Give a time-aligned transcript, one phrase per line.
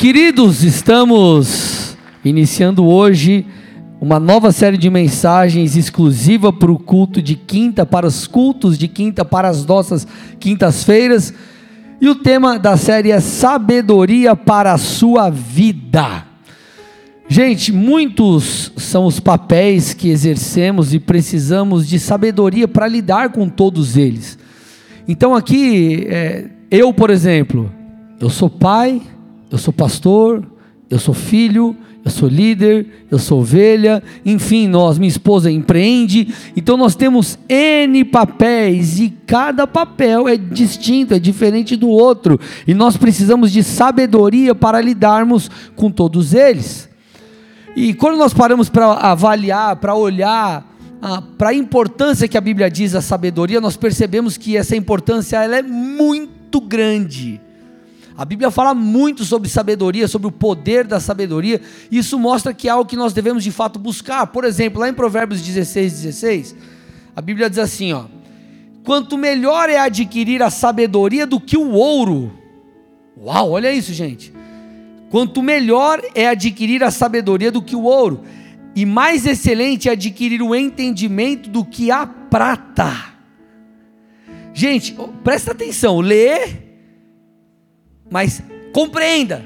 [0.00, 3.44] Queridos, estamos iniciando hoje
[4.00, 8.88] uma nova série de mensagens exclusiva para o culto de quinta, para os cultos de
[8.88, 10.06] quinta, para as nossas
[10.38, 11.34] quintas-feiras.
[12.00, 16.24] E o tema da série é Sabedoria para a sua vida.
[17.28, 23.98] Gente, muitos são os papéis que exercemos e precisamos de sabedoria para lidar com todos
[23.98, 24.38] eles.
[25.06, 27.70] Então, aqui, é, eu, por exemplo,
[28.18, 29.02] eu sou pai,
[29.50, 30.46] eu sou pastor,
[30.88, 36.76] eu sou filho, eu sou líder, eu sou ovelha, enfim, nós, minha esposa empreende, então
[36.76, 42.96] nós temos N papéis e cada papel é distinto, é diferente do outro, e nós
[42.96, 46.88] precisamos de sabedoria para lidarmos com todos eles.
[47.76, 50.68] E quando nós paramos para avaliar, para olhar
[51.38, 55.56] para a importância que a Bíblia diz a sabedoria, nós percebemos que essa importância ela
[55.56, 57.40] é muito grande.
[58.20, 61.58] A Bíblia fala muito sobre sabedoria, sobre o poder da sabedoria,
[61.90, 64.26] e isso mostra que é algo que nós devemos de fato buscar.
[64.26, 66.54] Por exemplo, lá em Provérbios 16, 16,
[67.16, 68.04] a Bíblia diz assim: ó,
[68.84, 72.30] quanto melhor é adquirir a sabedoria do que o ouro.
[73.16, 74.34] Uau, olha isso, gente.
[75.08, 78.20] Quanto melhor é adquirir a sabedoria do que o ouro,
[78.76, 82.92] e mais excelente é adquirir o entendimento do que a prata.
[84.52, 84.94] Gente,
[85.24, 86.68] presta atenção, ler
[88.10, 89.42] mas compreenda,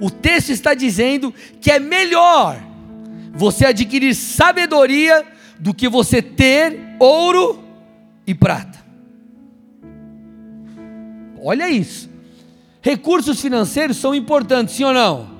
[0.00, 2.58] o texto está dizendo que é melhor
[3.32, 5.24] você adquirir sabedoria
[5.58, 7.62] do que você ter ouro
[8.26, 8.78] e prata.
[11.42, 12.08] Olha isso.
[12.80, 15.36] Recursos financeiros são importantes, sim ou não?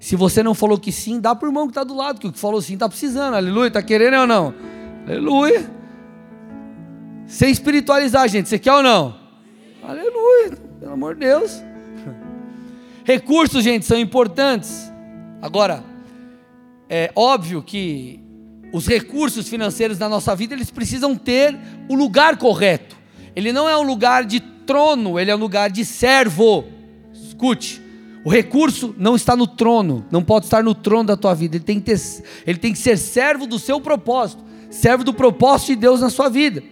[0.00, 2.26] Se você não falou que sim, dá para o irmão que está do lado, que
[2.26, 4.54] o que falou sim está precisando, aleluia, está querendo ou não?
[5.06, 5.70] Aleluia.
[7.26, 9.16] Sem espiritualizar, gente, você quer ou não?
[9.82, 10.63] Aleluia.
[10.84, 11.62] Pelo amor de Deus.
[13.06, 14.92] Recursos, gente, são importantes.
[15.40, 15.82] Agora,
[16.90, 18.20] é óbvio que
[18.70, 22.98] os recursos financeiros da nossa vida, eles precisam ter o lugar correto.
[23.34, 26.66] Ele não é um lugar de trono, ele é um lugar de servo.
[27.14, 27.80] Escute,
[28.22, 31.56] o recurso não está no trono, não pode estar no trono da tua vida.
[31.56, 32.00] Ele tem que, ter,
[32.46, 36.28] ele tem que ser servo do seu propósito, servo do propósito de Deus na sua
[36.28, 36.62] vida.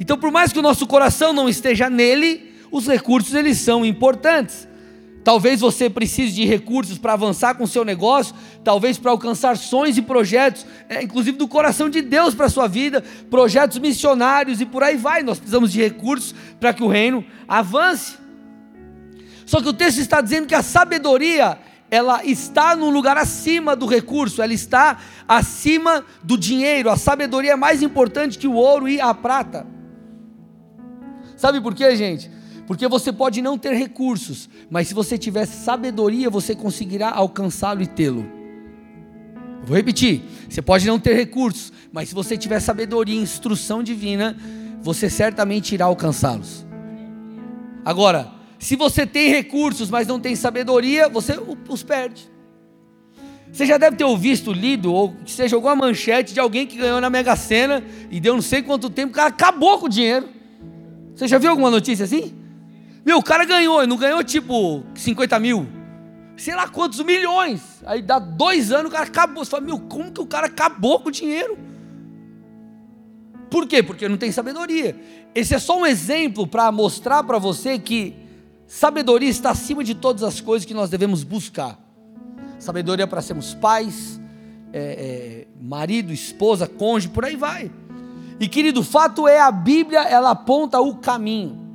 [0.00, 4.68] Então, por mais que o nosso coração não esteja nele, os recursos eles são importantes.
[5.24, 8.34] Talvez você precise de recursos para avançar com o seu negócio,
[8.64, 12.66] talvez para alcançar sonhos e projetos, é, inclusive do coração de Deus para a sua
[12.66, 15.22] vida, projetos missionários e por aí vai.
[15.22, 18.16] Nós precisamos de recursos para que o reino avance.
[19.44, 21.58] Só que o texto está dizendo que a sabedoria,
[21.90, 26.88] ela está num lugar acima do recurso, ela está acima do dinheiro.
[26.88, 29.66] A sabedoria é mais importante que o ouro e a prata.
[31.36, 32.37] Sabe por quê, gente?
[32.68, 37.86] Porque você pode não ter recursos, mas se você tiver sabedoria, você conseguirá alcançá-lo e
[37.86, 38.30] tê-lo.
[39.64, 44.36] Vou repetir: você pode não ter recursos, mas se você tiver sabedoria e instrução divina,
[44.82, 46.66] você certamente irá alcançá-los.
[47.86, 51.40] Agora, se você tem recursos, mas não tem sabedoria, você
[51.70, 52.30] os perde.
[53.50, 56.76] Você já deve ter visto, lido, ou que você jogou a manchete de alguém que
[56.76, 59.88] ganhou na Mega Sena e deu não sei quanto tempo, o cara acabou com o
[59.88, 60.28] dinheiro.
[61.14, 62.37] Você já viu alguma notícia assim?
[63.08, 65.66] Meu, o cara ganhou, não ganhou tipo 50 mil,
[66.36, 67.82] sei lá quantos milhões.
[67.86, 69.42] Aí dá dois anos o cara acabou.
[69.42, 71.56] Você fala, meu, como que o cara acabou com o dinheiro?
[73.50, 73.82] Por quê?
[73.82, 74.94] Porque não tem sabedoria.
[75.34, 78.14] Esse é só um exemplo para mostrar para você que
[78.66, 81.78] sabedoria está acima de todas as coisas que nós devemos buscar.
[82.58, 84.20] Sabedoria para sermos pais,
[84.70, 87.70] é, é, marido, esposa, cônjuge, por aí vai.
[88.38, 91.67] E querido, o fato é a Bíblia, ela aponta o caminho.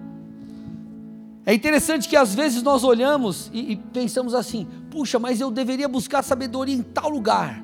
[1.46, 5.88] É interessante que às vezes nós olhamos e, e, pensamos assim: puxa, mas eu deveria
[5.88, 7.62] buscar sabedoria em tal lugar,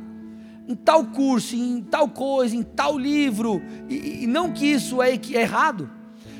[0.67, 5.18] em tal curso, em tal coisa, em tal livro, e, e não que isso é,
[5.18, 5.89] que é errado.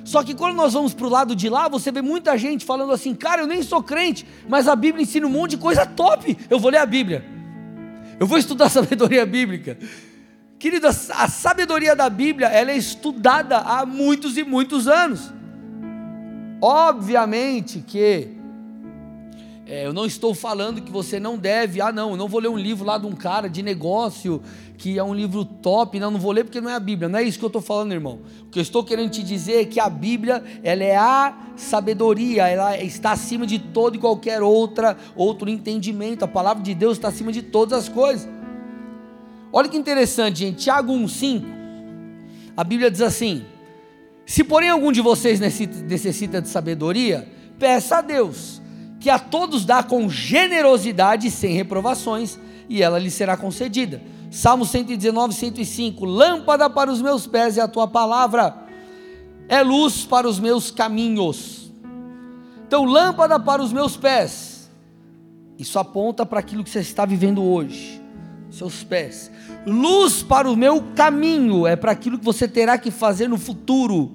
[0.03, 2.91] Só que quando nós vamos para o lado de lá, você vê muita gente falando
[2.91, 6.37] assim: cara, eu nem sou crente, mas a Bíblia ensina um monte de coisa top,
[6.49, 7.23] eu vou ler a Bíblia,
[8.19, 9.78] eu vou estudar a sabedoria bíblica.
[10.58, 10.91] Querido, a
[11.29, 15.39] sabedoria da Bíblia ela é estudada há muitos e muitos anos.
[16.61, 18.40] Obviamente que
[19.70, 22.47] é, eu não estou falando que você não deve, ah não, eu não vou ler
[22.47, 24.41] um livro lá de um cara de negócio,
[24.76, 27.20] que é um livro top, não, não vou ler porque não é a Bíblia, não
[27.20, 28.20] é isso que eu estou falando, irmão.
[28.41, 32.47] O que eu estou querendo te dizer é que a Bíblia, ela é a sabedoria,
[32.47, 37.09] ela está acima de todo e qualquer outra, outro entendimento, a palavra de Deus está
[37.09, 38.28] acima de todas as coisas.
[39.53, 41.44] Olha que interessante, gente, Tiago 1,5,
[42.58, 43.46] a Bíblia diz assim,
[44.29, 47.28] se porém algum de vocês necessita de sabedoria,
[47.58, 48.61] peça a Deus,
[48.99, 52.37] que a todos dá com generosidade sem reprovações,
[52.70, 53.99] e ela lhe será concedida.
[54.29, 58.55] Salmo 119, 105: Lâmpada para os meus pés é a tua palavra,
[59.47, 61.73] é luz para os meus caminhos.
[62.67, 64.70] Então, lâmpada para os meus pés,
[65.58, 67.99] isso aponta para aquilo que você está vivendo hoje,
[68.52, 69.31] seus pés.
[69.69, 74.11] Luz para o meu caminho, é para aquilo que você terá que fazer no futuro.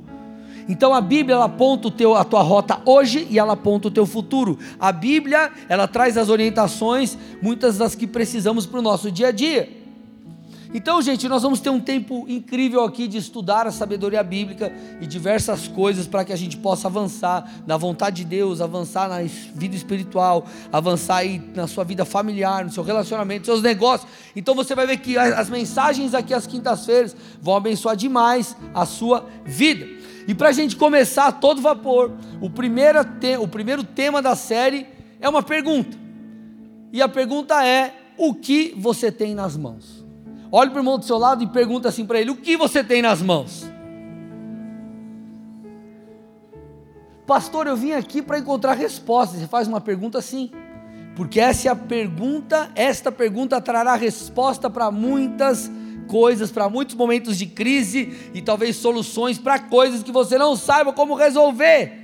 [0.68, 3.90] Então a Bíblia ela aponta o teu, a tua rota hoje e ela aponta o
[3.90, 4.58] teu futuro.
[4.80, 9.32] A Bíblia ela traz as orientações, muitas das que precisamos para o nosso dia a
[9.32, 9.83] dia.
[10.76, 15.06] Então, gente, nós vamos ter um tempo incrível aqui de estudar a sabedoria bíblica e
[15.06, 19.19] diversas coisas para que a gente possa avançar na vontade de Deus, avançar na
[19.55, 24.11] vida espiritual, avançar aí na sua vida familiar, no seu relacionamento, nos seus negócios.
[24.35, 29.25] Então você vai ver que as mensagens aqui às quintas-feiras vão abençoar demais a sua
[29.44, 29.87] vida.
[30.26, 32.11] E para a gente começar a todo vapor,
[32.41, 32.99] o primeiro,
[33.41, 34.88] o primeiro tema da série
[35.21, 35.97] é uma pergunta.
[36.93, 40.03] E a pergunta é: o que você tem nas mãos?
[40.56, 42.84] Olhe para o irmão do seu lado e pergunta assim para ele: o que você
[42.84, 43.68] tem nas mãos?
[47.26, 49.40] Pastor, eu vim aqui para encontrar respostas.
[49.40, 50.52] Você faz uma pergunta assim,
[51.16, 55.68] porque essa é a pergunta, esta pergunta trará resposta para muitas
[56.06, 60.92] coisas, para muitos momentos de crise e talvez soluções para coisas que você não saiba
[60.92, 62.00] como resolver.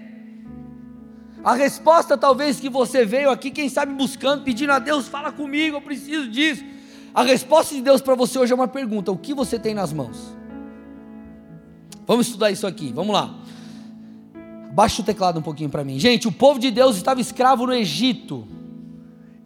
[1.44, 5.76] A resposta talvez que você veio aqui, quem sabe buscando, pedindo a Deus, fala comigo,
[5.76, 6.79] eu preciso disso.
[7.14, 9.92] A resposta de Deus para você hoje é uma pergunta: o que você tem nas
[9.92, 10.16] mãos?
[12.06, 13.34] Vamos estudar isso aqui, vamos lá.
[14.72, 15.98] Baixa o teclado um pouquinho para mim.
[15.98, 18.46] Gente, o povo de Deus estava escravo no Egito.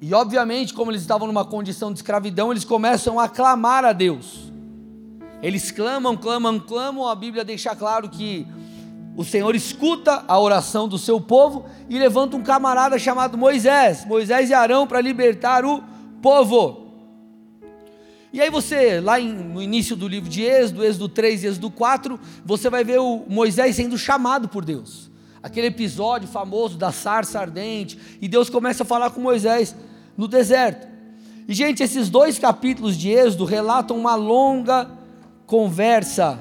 [0.00, 4.52] E obviamente, como eles estavam numa condição de escravidão, eles começam a clamar a Deus.
[5.42, 7.08] Eles clamam, clamam, clamam.
[7.08, 8.46] A Bíblia deixa claro que
[9.16, 14.50] o Senhor escuta a oração do seu povo e levanta um camarada chamado Moisés, Moisés
[14.50, 15.82] e Arão, para libertar o
[16.20, 16.83] povo.
[18.34, 21.70] E aí você, lá em, no início do livro de Êxodo, Êxodo 3 e Êxodo
[21.70, 25.08] 4, você vai ver o Moisés sendo chamado por Deus.
[25.40, 29.76] Aquele episódio famoso da sarça ardente, e Deus começa a falar com Moisés
[30.16, 30.88] no deserto.
[31.46, 34.90] E gente, esses dois capítulos de Êxodo relatam uma longa
[35.46, 36.36] conversa.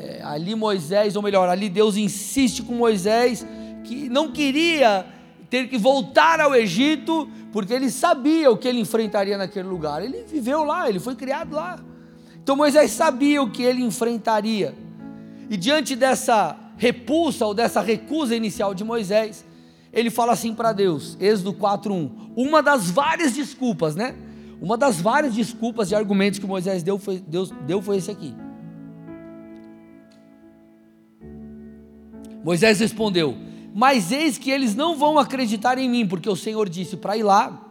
[0.00, 3.46] É, ali Moisés, ou melhor, ali Deus insiste com Moisés
[3.84, 5.06] que não queria
[5.48, 10.04] ter que voltar ao Egito, porque ele sabia o que ele enfrentaria naquele lugar.
[10.04, 11.78] Ele viveu lá, ele foi criado lá.
[12.34, 14.74] Então Moisés sabia o que ele enfrentaria.
[15.48, 19.42] E diante dessa repulsa ou dessa recusa inicial de Moisés,
[19.90, 22.10] ele fala assim para Deus, Êxodo 4:1.
[22.36, 24.14] Uma das várias desculpas, né?
[24.60, 28.34] Uma das várias desculpas e argumentos que Moisés deu foi, Deus deu foi esse aqui.
[32.44, 33.45] Moisés respondeu:
[33.76, 37.22] mas eis que eles não vão acreditar em mim, porque o Senhor disse para ir
[37.22, 37.62] lá,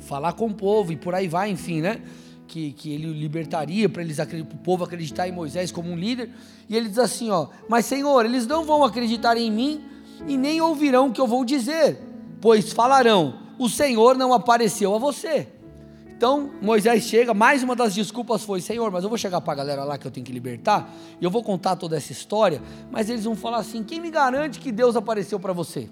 [0.00, 2.00] falar com o povo e por aí vai, enfim, né?
[2.48, 6.30] Que, que ele libertaria para eles o povo acreditar em Moisés como um líder.
[6.66, 9.82] E ele diz assim: ó, mas Senhor, eles não vão acreditar em mim
[10.26, 11.98] e nem ouvirão o que eu vou dizer,
[12.40, 15.48] pois falarão: o Senhor não apareceu a você.
[16.16, 19.56] Então Moisés chega, mais uma das desculpas foi: Senhor, mas eu vou chegar para a
[19.56, 20.88] galera lá que eu tenho que libertar,
[21.20, 24.60] e eu vou contar toda essa história, mas eles vão falar assim: quem me garante
[24.60, 25.88] que Deus apareceu para você?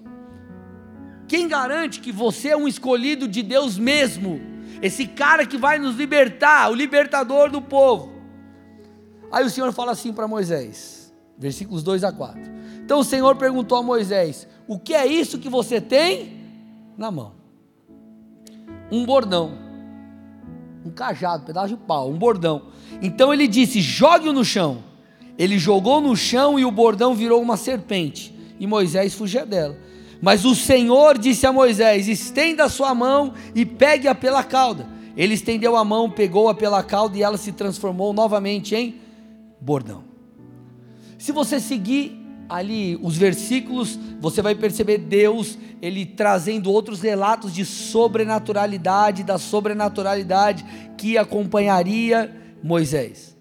[1.27, 4.39] Quem garante que você é um escolhido de Deus mesmo?
[4.81, 8.11] Esse cara que vai nos libertar, o libertador do povo.
[9.31, 12.41] Aí o Senhor fala assim para Moisés, versículos 2 a 4.
[12.83, 16.41] Então o Senhor perguntou a Moisés: O que é isso que você tem
[16.97, 17.33] na mão?
[18.91, 19.62] Um bordão
[20.85, 22.63] um cajado, um pedaço de pau, um bordão.
[23.01, 24.83] Então ele disse: jogue-o no chão.
[25.37, 28.33] Ele jogou no chão e o bordão virou uma serpente.
[28.59, 29.77] E Moisés fugia dela.
[30.21, 34.87] Mas o Senhor disse a Moisés: estenda a sua mão e pegue-a pela cauda.
[35.15, 38.95] Ele estendeu a mão, pegou-a pela cauda e ela se transformou novamente em
[39.59, 40.03] bordão.
[41.17, 47.65] Se você seguir ali os versículos, você vai perceber Deus, ele trazendo outros relatos de
[47.65, 50.65] sobrenaturalidade, da sobrenaturalidade
[50.97, 53.35] que acompanharia Moisés.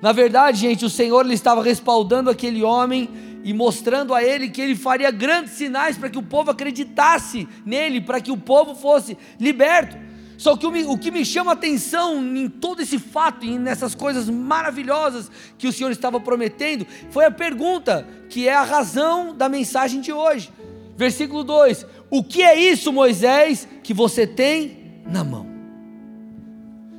[0.00, 3.08] Na verdade, gente, o Senhor ele estava respaldando aquele homem
[3.44, 8.00] e mostrando a ele que ele faria grandes sinais para que o povo acreditasse nele,
[8.00, 9.96] para que o povo fosse liberto.
[10.42, 15.30] Só que o, que me chama atenção em todo esse fato e nessas coisas maravilhosas
[15.56, 20.12] que o Senhor estava prometendo foi a pergunta, que é a razão da mensagem de
[20.12, 20.50] hoje.
[20.96, 25.46] Versículo 2: O que é isso, Moisés, que você tem na mão?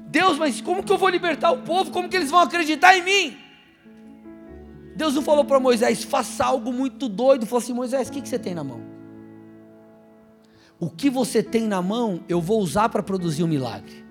[0.08, 1.92] Deus, mas como que eu vou libertar o povo?
[1.92, 3.38] Como que eles vão acreditar em mim?
[4.96, 7.46] Deus não falou para Moisés, faça algo muito doido.
[7.46, 8.93] Falou assim: Moisés, o que, que você tem na mão?
[10.84, 14.04] O que você tem na mão, eu vou usar para produzir um milagre.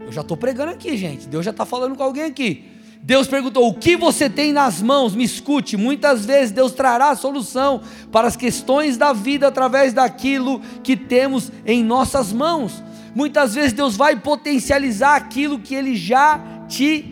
[0.00, 1.26] Eu já estou pregando aqui, gente.
[1.26, 2.64] Deus já está falando com alguém aqui.
[3.02, 5.14] Deus perguntou: O que você tem nas mãos?
[5.14, 5.76] Me escute.
[5.76, 11.84] Muitas vezes Deus trará solução para as questões da vida através daquilo que temos em
[11.84, 12.82] nossas mãos.
[13.14, 17.02] Muitas vezes Deus vai potencializar aquilo que Ele já te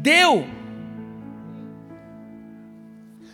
[0.00, 0.59] deu.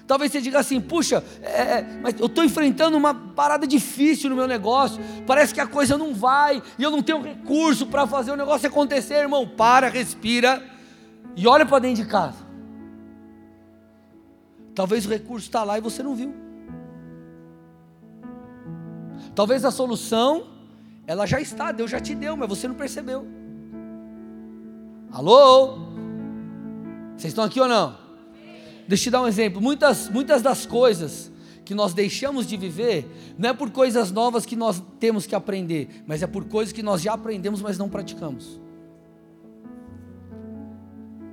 [0.07, 4.37] Talvez você diga assim: puxa, é, é mas eu estou enfrentando uma parada difícil no
[4.37, 8.31] meu negócio, parece que a coisa não vai, e eu não tenho recurso para fazer
[8.31, 9.47] o negócio acontecer, irmão.
[9.47, 10.63] Para, respira
[11.35, 12.47] e olha para dentro de casa.
[14.75, 16.35] Talvez o recurso está lá e você não viu.
[19.35, 20.47] Talvez a solução,
[21.07, 23.27] ela já está, Deus já te deu, mas você não percebeu.
[25.11, 25.79] Alô?
[27.17, 28.06] Vocês estão aqui ou não?
[28.88, 29.61] Deixa eu te dar um exemplo.
[29.61, 31.31] Muitas, muitas das coisas
[31.64, 36.05] que nós deixamos de viver, não é por coisas novas que nós temos que aprender,
[36.07, 38.61] mas é por coisas que nós já aprendemos, mas não praticamos.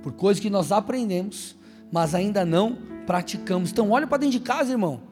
[0.02, 1.56] Por coisas que nós aprendemos,
[1.92, 3.70] mas ainda não praticamos.
[3.70, 5.02] Então, olha para dentro de casa, irmão.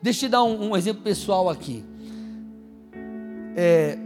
[0.00, 1.84] Deixa eu te dar um, um exemplo pessoal aqui.
[3.56, 3.98] É,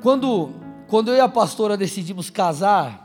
[0.00, 0.50] quando,
[0.88, 3.03] quando eu e a pastora decidimos casar,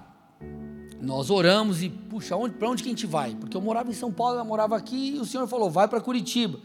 [1.01, 3.35] nós oramos e, puxa, para onde que a gente vai?
[3.35, 6.01] Porque eu morava em São Paulo, ela morava aqui e o Senhor falou, vai para
[6.01, 6.59] Curitiba.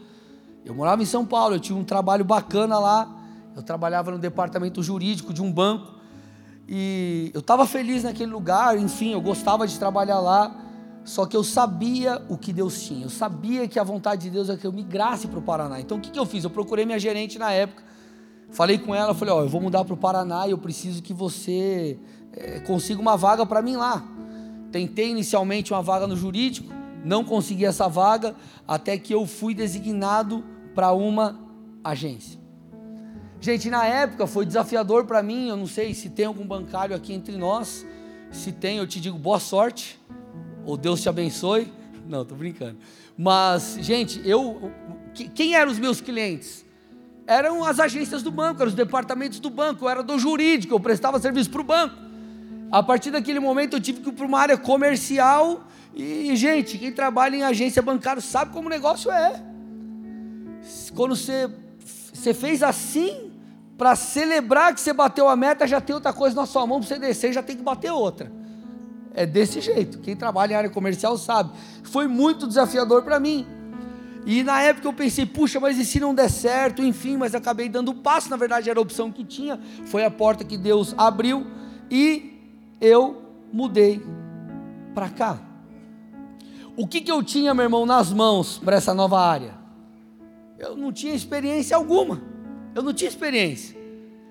[0.65, 3.07] Eu morava em São Paulo, eu tinha um trabalho bacana lá,
[3.55, 5.93] eu trabalhava no departamento jurídico de um banco
[6.67, 10.53] e eu estava feliz naquele lugar, enfim, eu gostava de trabalhar lá,
[11.03, 14.49] só que eu sabia o que Deus tinha, eu sabia que a vontade de Deus
[14.49, 15.79] é que eu migrasse para o Paraná.
[15.79, 16.43] Então o que, que eu fiz?
[16.43, 17.83] Eu procurei minha gerente na época,
[18.49, 21.13] falei com ela, falei: Ó, eu vou mudar para o Paraná e eu preciso que
[21.13, 21.99] você
[22.33, 24.03] é, consiga uma vaga para mim lá.
[24.75, 26.67] Tentei inicialmente uma vaga no jurídico,
[27.01, 28.35] não consegui essa vaga,
[28.67, 30.43] até que eu fui designado
[30.75, 31.39] para uma
[31.81, 32.37] agência.
[33.39, 37.13] Gente, na época foi desafiador para mim, eu não sei se tem algum bancário aqui
[37.13, 37.85] entre nós.
[38.31, 39.97] Se tem, eu te digo boa sorte,
[40.65, 41.71] ou Deus te abençoe.
[42.05, 42.77] Não, estou brincando.
[43.17, 44.73] Mas, gente, eu.
[45.33, 46.65] Quem eram os meus clientes?
[47.25, 50.81] Eram as agências do banco, eram os departamentos do banco, eu era do jurídico, eu
[50.81, 52.04] prestava serviço para o banco.
[52.71, 56.91] A partir daquele momento eu tive que ir para uma área comercial e, gente, quem
[56.91, 59.41] trabalha em agência bancária sabe como o negócio é.
[60.93, 61.49] Quando você,
[62.13, 63.31] você fez assim,
[63.77, 66.87] para celebrar que você bateu a meta, já tem outra coisa na sua mão para
[66.87, 68.31] você descer, já tem que bater outra.
[69.13, 69.99] É desse jeito.
[69.99, 71.51] Quem trabalha em área comercial sabe.
[71.83, 73.47] Foi muito desafiador para mim.
[74.25, 76.83] E na época eu pensei, puxa, mas e se não der certo?
[76.83, 78.29] Enfim, mas acabei dando o passo.
[78.29, 79.57] Na verdade, era a opção que tinha.
[79.85, 81.47] Foi a porta que Deus abriu.
[81.89, 82.34] E
[82.79, 84.01] eu mudei
[84.93, 85.39] para cá.
[86.77, 89.53] O que, que eu tinha, meu irmão, nas mãos para essa nova área?
[90.59, 92.21] Eu não tinha experiência alguma.
[92.73, 93.77] Eu não tinha experiência.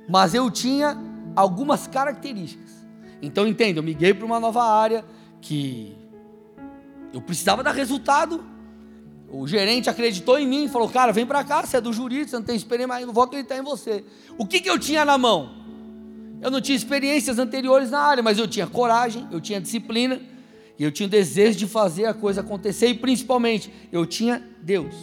[0.09, 0.99] Mas eu tinha
[1.35, 2.87] algumas características.
[3.23, 5.05] Então entenda, eu miguei para uma nova área
[5.41, 5.97] que
[7.13, 8.45] eu precisava dar resultado.
[9.31, 12.37] O gerente acreditou em mim, falou: Cara, vem para cá, você é do jurídico, você
[12.37, 14.05] não tem experiência, mas eu vou acreditar em você.
[14.37, 15.64] O que, que eu tinha na mão?
[16.41, 20.21] Eu não tinha experiências anteriores na área, mas eu tinha coragem, eu tinha disciplina,
[20.79, 24.95] e eu tinha o desejo de fazer a coisa acontecer, e principalmente, eu tinha Deus.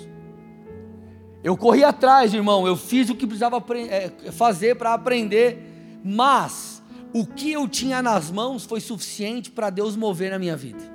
[1.44, 6.84] Eu corri atrás, irmão, eu fiz o que precisava é, fazer para aprender, mas
[7.14, 10.92] o que eu tinha nas mãos foi suficiente para Deus mover na minha vida.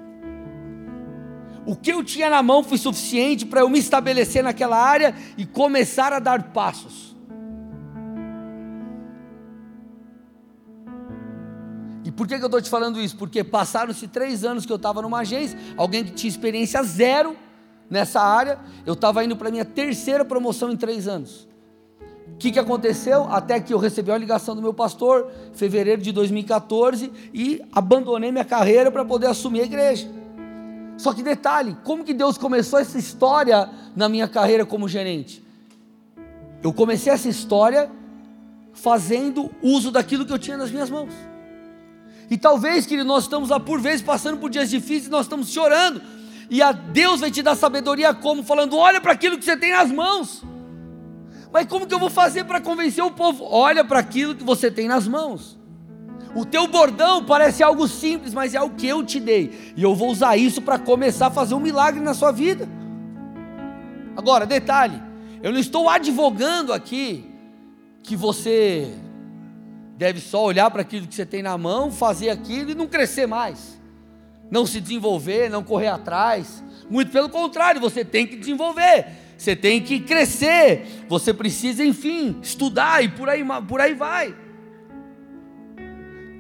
[1.66, 5.44] O que eu tinha na mão foi suficiente para eu me estabelecer naquela área e
[5.44, 7.15] começar a dar passos.
[12.16, 13.16] Por que, que eu estou te falando isso?
[13.16, 17.36] Porque passaram-se três anos que eu estava numa agência, alguém que tinha experiência zero
[17.90, 21.46] nessa área, eu estava indo para a minha terceira promoção em três anos.
[22.28, 23.24] O que, que aconteceu?
[23.30, 28.44] Até que eu recebi a ligação do meu pastor, fevereiro de 2014, e abandonei minha
[28.44, 30.08] carreira para poder assumir a igreja.
[30.96, 35.44] Só que detalhe, como que Deus começou essa história na minha carreira como gerente?
[36.62, 37.90] Eu comecei essa história
[38.72, 41.12] fazendo uso daquilo que eu tinha nas minhas mãos.
[42.30, 46.02] E talvez, querido, nós estamos lá por vezes passando por dias difíceis, nós estamos chorando.
[46.50, 48.42] E a Deus vai te dar sabedoria como?
[48.42, 50.42] Falando, olha para aquilo que você tem nas mãos.
[51.52, 53.44] Mas como que eu vou fazer para convencer o povo?
[53.44, 55.58] Olha para aquilo que você tem nas mãos.
[56.34, 59.72] O teu bordão parece algo simples, mas é o que eu te dei.
[59.76, 62.68] E eu vou usar isso para começar a fazer um milagre na sua vida.
[64.16, 65.02] Agora, detalhe,
[65.42, 67.24] eu não estou advogando aqui
[68.02, 68.94] que você
[69.96, 73.26] deve só olhar para aquilo que você tem na mão, fazer aquilo e não crescer
[73.26, 73.80] mais,
[74.50, 76.62] não se desenvolver, não correr atrás.
[76.88, 79.06] Muito pelo contrário, você tem que desenvolver.
[79.36, 84.34] você tem que crescer, você precisa, enfim, estudar e por aí, por aí vai.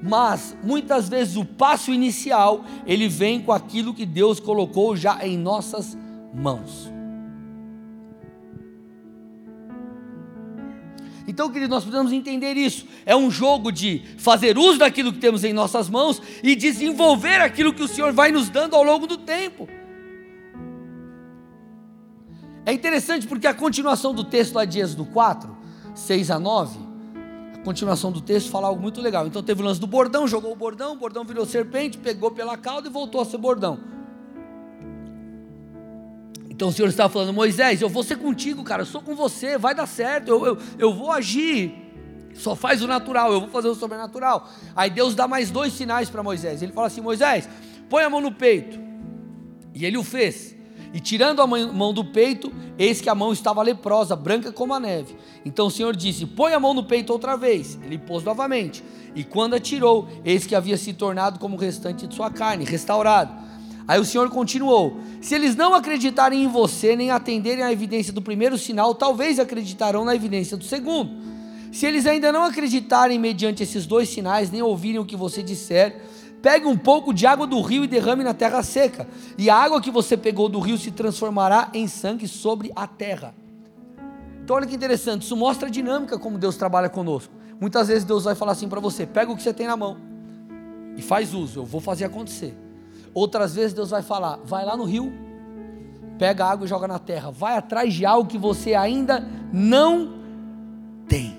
[0.02, 5.36] Mas muitas vezes o passo inicial, ele vem com aquilo que Deus colocou já em
[5.36, 5.96] nossas
[6.32, 6.95] mãos.
[11.28, 12.86] Então, querido, nós precisamos entender isso.
[13.04, 17.74] É um jogo de fazer uso daquilo que temos em nossas mãos e desenvolver aquilo
[17.74, 19.68] que o Senhor vai nos dando ao longo do tempo.
[22.64, 25.56] É interessante porque a continuação do texto lá de Êxodo 4,
[25.94, 26.78] 6 a 9,
[27.54, 29.26] a continuação do texto fala algo muito legal.
[29.26, 32.56] Então teve o lance do bordão, jogou o bordão, o bordão virou serpente, pegou pela
[32.56, 33.95] cauda e voltou a ser bordão.
[36.56, 39.58] Então o Senhor estava falando, Moisés, eu vou ser contigo, cara, eu sou com você,
[39.58, 41.70] vai dar certo, eu, eu, eu vou agir.
[42.32, 44.48] Só faz o natural, eu vou fazer o sobrenatural.
[44.74, 46.62] Aí Deus dá mais dois sinais para Moisés.
[46.62, 47.46] Ele fala assim: Moisés,
[47.90, 48.80] põe a mão no peito.
[49.74, 50.56] E ele o fez.
[50.94, 54.80] E tirando a mão do peito, eis que a mão estava leprosa, branca como a
[54.80, 55.14] neve.
[55.44, 57.78] Então o Senhor disse: Põe a mão no peito outra vez.
[57.82, 58.82] Ele pôs novamente.
[59.14, 62.64] E quando a tirou, eis que havia se tornado como o restante de sua carne,
[62.64, 63.44] restaurado.
[63.88, 68.20] Aí o Senhor continuou: Se eles não acreditarem em você, nem atenderem à evidência do
[68.22, 71.10] primeiro sinal, talvez acreditarão na evidência do segundo.
[71.72, 76.00] Se eles ainda não acreditarem mediante esses dois sinais, nem ouvirem o que você disser,
[76.40, 79.80] pegue um pouco de água do rio e derrame na terra seca, e a água
[79.80, 83.34] que você pegou do rio se transformará em sangue sobre a terra.
[84.42, 87.34] Então, olha que interessante, isso mostra a dinâmica como Deus trabalha conosco.
[87.60, 89.96] Muitas vezes Deus vai falar assim para você: pega o que você tem na mão
[90.96, 92.56] e faz uso, eu vou fazer acontecer.
[93.16, 95.10] Outras vezes Deus vai falar: vai lá no rio,
[96.18, 97.30] pega água e joga na terra.
[97.30, 100.18] Vai atrás de algo que você ainda não
[101.08, 101.34] tem.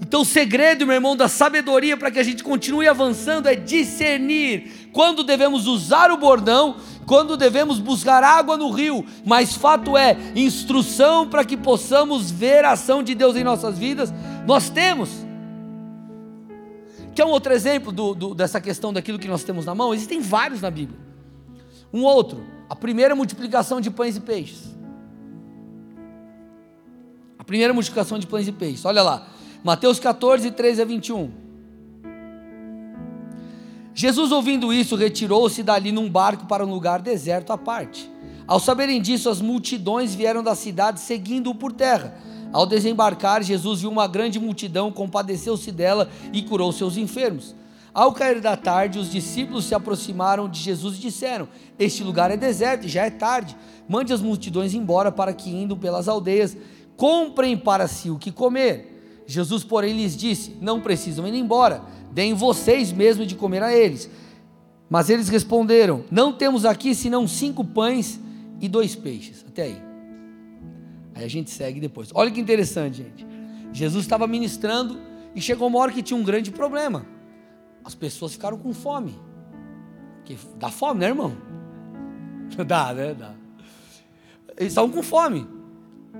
[0.00, 4.88] Então, o segredo, meu irmão, da sabedoria para que a gente continue avançando é discernir
[4.94, 9.04] quando devemos usar o bordão, quando devemos buscar água no rio.
[9.26, 14.10] Mas fato é, instrução para que possamos ver a ação de Deus em nossas vidas,
[14.46, 15.10] nós temos.
[17.14, 19.92] Quer um outro exemplo do, do, dessa questão daquilo que nós temos na mão?
[19.92, 20.98] Existem vários na Bíblia.
[21.92, 24.76] Um outro, a primeira multiplicação de pães e peixes.
[27.38, 29.26] A primeira multiplicação de pães e peixes, olha lá,
[29.64, 31.30] Mateus 14, 13 a 21.
[33.92, 38.10] Jesus, ouvindo isso, retirou-se dali num barco para um lugar deserto à parte.
[38.46, 42.16] Ao saberem disso, as multidões vieram da cidade seguindo-o por terra
[42.52, 47.54] ao desembarcar, Jesus viu uma grande multidão, compadeceu-se dela e curou seus enfermos.
[47.92, 52.36] Ao cair da tarde, os discípulos se aproximaram de Jesus e disseram: Este lugar é
[52.36, 53.56] deserto já é tarde.
[53.88, 56.56] Mande as multidões embora para que, indo pelas aldeias,
[56.96, 59.24] comprem para si o que comer.
[59.26, 61.82] Jesus, porém, lhes disse: Não precisam ir embora,
[62.12, 64.08] deem vocês mesmos de comer a eles.
[64.88, 68.20] Mas eles responderam: Não temos aqui senão cinco pães
[68.60, 69.44] e dois peixes.
[69.48, 69.89] Até aí.
[71.20, 72.08] Aí a gente segue depois.
[72.14, 73.26] Olha que interessante, gente.
[73.74, 74.98] Jesus estava ministrando
[75.34, 77.04] e chegou uma hora que tinha um grande problema.
[77.84, 79.14] As pessoas ficaram com fome.
[80.16, 81.36] Porque dá fome, né, irmão?
[82.66, 83.14] Dá, né?
[83.14, 83.32] Dá.
[84.56, 85.46] Eles estavam com fome.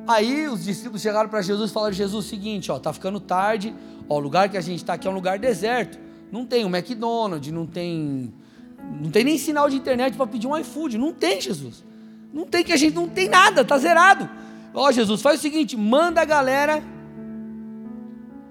[0.07, 3.75] Aí os discípulos chegaram para Jesus e falaram: Jesus, seguinte, ó, tá ficando tarde.
[4.09, 5.99] Ó, o lugar que a gente está aqui é um lugar deserto.
[6.31, 8.33] Não tem um McDonald's, não tem,
[9.01, 10.99] não tem nem sinal de internet para pedir um iFood.
[10.99, 11.85] Não tem, Jesus.
[12.33, 14.29] Não tem que a gente não tem nada, tá zerado.
[14.73, 16.83] Ó oh, Jesus, faz o seguinte: manda a galera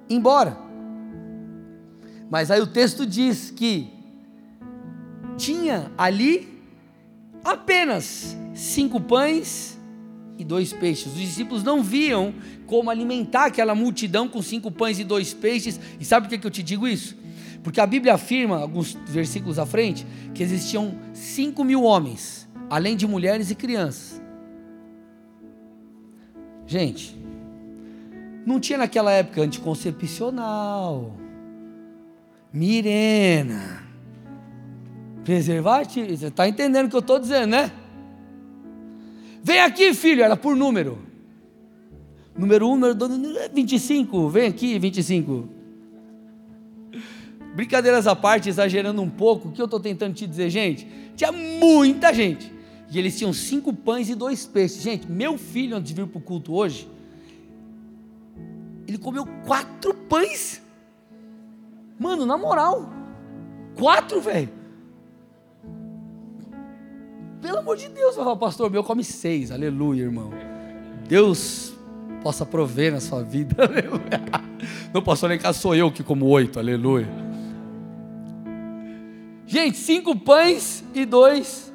[0.09, 0.57] embora.
[2.29, 3.89] Mas aí o texto diz que
[5.37, 6.61] tinha ali
[7.43, 9.79] apenas cinco pães
[10.37, 11.07] e dois peixes.
[11.07, 12.33] Os discípulos não viam
[12.67, 15.79] como alimentar aquela multidão com cinco pães e dois peixes.
[15.99, 17.17] E sabe por que eu te digo isso?
[17.63, 23.07] Porque a Bíblia afirma, alguns versículos à frente, que existiam cinco mil homens, além de
[23.07, 24.21] mulheres e crianças.
[26.69, 27.17] Gente,
[28.45, 31.17] não tinha naquela época anticoncepcional,
[32.53, 33.83] Mirena,
[35.25, 36.15] preservativo.
[36.15, 37.71] Você está entendendo o que eu estou dizendo, né?
[39.41, 40.99] Vem aqui, filho, era por número.
[42.37, 44.29] Número 1, um, número 2, 25.
[44.29, 45.49] Vem aqui, 25.
[47.55, 50.87] Brincadeiras à parte, exagerando um pouco, o que eu estou tentando te dizer, gente?
[51.15, 52.58] Tinha muita gente.
[52.91, 54.81] E eles tinham cinco pães e dois peixes.
[54.81, 56.89] Gente, meu filho, antes de vir para o culto hoje,
[58.87, 60.61] ele comeu quatro pães.
[61.99, 62.89] Mano, na moral,
[63.77, 64.49] quatro, velho.
[67.41, 70.31] Pelo amor de Deus, eu falo, pastor, meu come seis, aleluia, irmão.
[71.07, 71.73] Deus
[72.23, 74.21] possa prover na sua vida, aleluia.
[74.93, 77.07] Não, pastor, nem cá sou eu que como oito, aleluia.
[79.45, 81.68] Gente, cinco pães e dois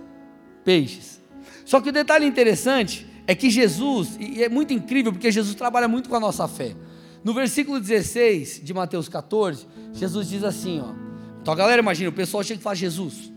[0.65, 1.21] peixes.
[1.65, 5.89] Só que o detalhe interessante é que Jesus, e é muito incrível porque Jesus trabalha
[5.89, 6.75] muito com a nossa fé.
[7.23, 10.93] No versículo 16 de Mateus 14, Jesus diz assim, ó.
[11.41, 13.33] Então a galera imagina, o pessoal chega e fala, Jesus,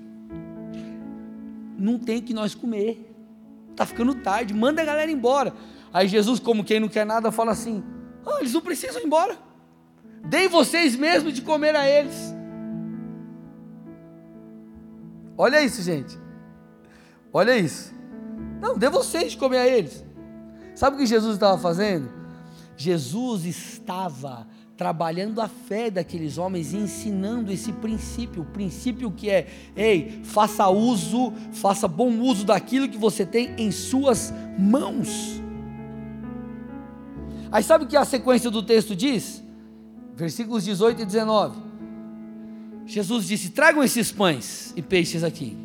[1.77, 3.13] não tem que nós comer.
[3.71, 5.53] Está ficando tarde, manda a galera embora.
[5.93, 7.83] Aí Jesus, como quem não quer nada, fala assim:
[8.25, 9.37] oh, eles não precisam ir embora.
[10.25, 12.33] Deem vocês mesmos de comer a eles.
[15.37, 16.17] Olha isso, gente.
[17.33, 17.93] Olha isso.
[18.61, 20.03] Não, dê vocês de comer a eles.
[20.75, 22.09] Sabe o que Jesus estava fazendo?
[22.75, 29.47] Jesus estava trabalhando a fé daqueles homens e ensinando esse princípio, o princípio que é,
[29.75, 35.41] ei, faça uso, faça bom uso daquilo que você tem em suas mãos.
[37.51, 39.43] Aí sabe o que a sequência do texto diz?
[40.15, 41.59] Versículos 18 e 19.
[42.85, 45.57] Jesus disse: Tragam esses pães e peixes aqui.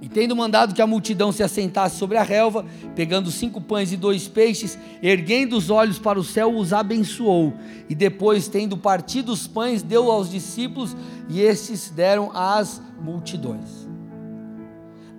[0.00, 3.96] E tendo mandado que a multidão se assentasse sobre a relva, pegando cinco pães e
[3.96, 7.52] dois peixes, erguendo os olhos para o céu, os abençoou.
[7.88, 10.96] E depois, tendo partido os pães, deu aos discípulos,
[11.28, 13.88] e estes deram às multidões.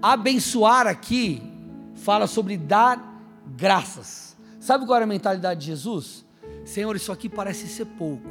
[0.01, 1.43] Abençoar aqui
[1.95, 3.21] fala sobre dar
[3.57, 4.37] graças.
[4.61, 6.25] Sabe qual era a mentalidade de Jesus?
[6.63, 8.29] Senhor, isso aqui parece ser pouco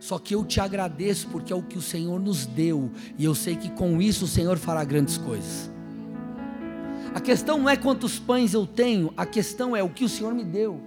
[0.00, 3.34] só que eu te agradeço porque é o que o Senhor nos deu, e eu
[3.34, 5.70] sei que com isso o Senhor fará grandes coisas.
[7.14, 10.34] A questão não é quantos pães eu tenho, a questão é o que o Senhor
[10.34, 10.80] me deu.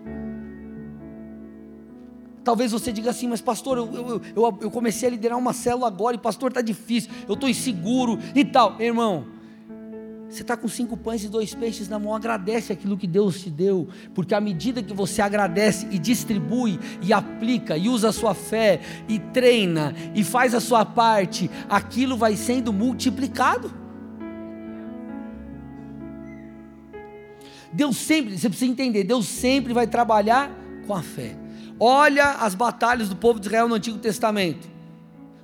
[2.43, 5.87] Talvez você diga assim, mas pastor, eu, eu, eu, eu comecei a liderar uma célula
[5.87, 8.81] agora, e pastor, está difícil, eu estou inseguro e tal.
[8.81, 9.25] Irmão,
[10.33, 13.51] você está com cinco pães e dois peixes na mão, agradece aquilo que Deus te
[13.51, 18.33] deu, porque à medida que você agradece e distribui, e aplica, e usa a sua
[18.33, 23.71] fé, e treina, e faz a sua parte, aquilo vai sendo multiplicado.
[27.71, 30.49] Deus sempre, você precisa entender, Deus sempre vai trabalhar
[30.87, 31.37] com a fé.
[31.79, 34.67] Olha as batalhas do povo de Israel no Antigo Testamento.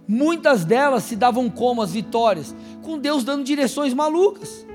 [0.08, 4.68] Muitas delas se davam como as vitórias, com Deus dando direções malucas.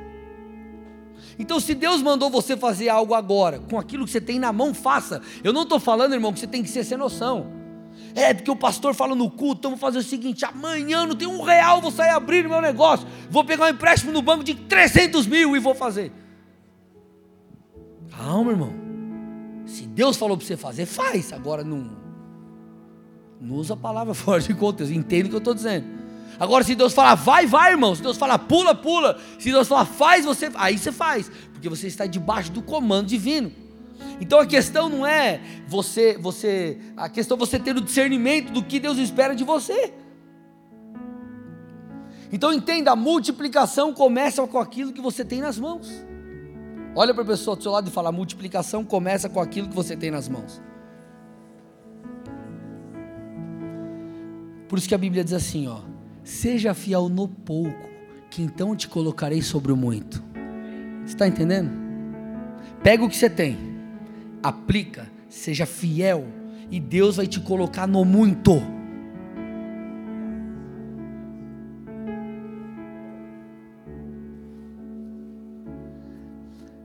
[1.39, 4.73] Então, se Deus mandou você fazer algo agora, com aquilo que você tem na mão,
[4.73, 5.21] faça.
[5.43, 7.65] Eu não estou falando, irmão, que você tem que ser sem noção.
[8.15, 11.27] É, porque o pastor fala no culto, então vou fazer o seguinte: amanhã não tem
[11.27, 15.27] um real, vou sair abrir meu negócio, vou pegar um empréstimo no banco de 300
[15.27, 16.13] mil e vou fazer.
[18.17, 18.73] Calma, irmão.
[19.67, 21.33] Se Deus falou para você fazer, faz.
[21.33, 21.91] Agora não,
[23.41, 26.04] não usa a palavra fora de conta, entende o que eu estou dizendo.
[26.39, 27.95] Agora, se Deus falar, vai, vai, irmão.
[27.95, 29.19] Se Deus falar, pula, pula.
[29.39, 30.51] Se Deus falar, faz, você.
[30.55, 31.31] Aí você faz.
[31.53, 33.53] Porque você está debaixo do comando divino.
[34.21, 38.63] Então a questão não é você, você, a questão é você ter o discernimento do
[38.63, 39.93] que Deus espera de você.
[42.33, 46.05] Então entenda, a multiplicação começa com aquilo que você tem nas mãos.
[46.97, 49.75] Olha para a pessoa do seu lado e fala: a multiplicação começa com aquilo que
[49.75, 50.63] você tem nas mãos.
[54.69, 55.81] Por isso que a Bíblia diz assim, ó:
[56.25, 57.91] Seja fiel no pouco,
[58.31, 60.25] que então te colocarei sobre o muito.
[61.05, 61.71] Está entendendo?
[62.83, 63.59] Pega o que você tem,
[64.43, 66.27] aplica, seja fiel,
[66.71, 68.53] e Deus vai te colocar no muito.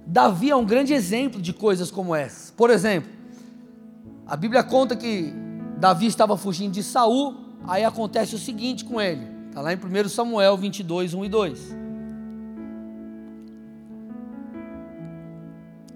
[0.05, 2.51] Davi é um grande exemplo de coisas como essas.
[2.51, 3.09] Por exemplo,
[4.27, 5.33] a Bíblia conta que
[5.77, 10.09] Davi estava fugindo de Saul Aí acontece o seguinte com ele, está lá em 1
[10.09, 11.75] Samuel 22, 1 e 2.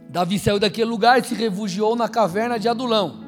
[0.07, 3.23] Davi saiu daquele lugar e se refugiou na caverna de Adulão.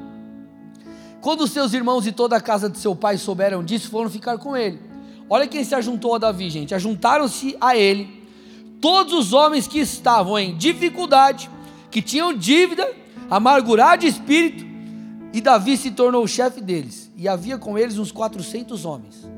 [1.20, 4.56] Quando seus irmãos e toda a casa de seu pai souberam disso, foram ficar com
[4.56, 4.78] ele.
[5.28, 6.72] Olha quem se ajuntou a Davi, gente.
[6.72, 8.28] Ajuntaram-se a ele
[8.80, 11.50] todos os homens que estavam em dificuldade,
[11.90, 12.88] que tinham dívida,
[13.28, 14.65] amargurado de espírito,
[15.36, 19.28] e Davi se tornou o chefe deles e havia com eles uns 400 homens.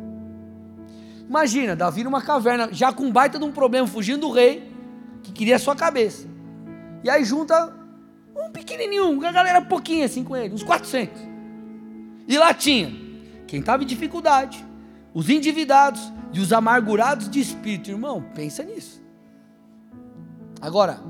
[1.28, 4.72] Imagina, Davi numa caverna, já com baita de um problema, fugindo do rei,
[5.24, 6.28] que queria a sua cabeça.
[7.02, 7.74] E aí junta
[8.36, 11.20] um pequenininho, uma galera pouquinha assim com ele, uns 400.
[12.28, 12.92] E lá tinha
[13.48, 14.64] quem estava em dificuldade,
[15.12, 17.90] os endividados e os amargurados de espírito.
[17.90, 19.02] Irmão, pensa nisso.
[20.60, 21.00] Agora,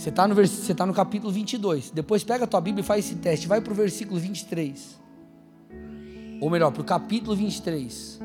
[0.00, 1.90] você está no, você tá no capítulo 22.
[1.90, 3.46] Depois pega a tua Bíblia e faz esse teste.
[3.46, 5.00] Vai para o versículo 23
[6.40, 8.18] ou melhor, para o capítulo 23,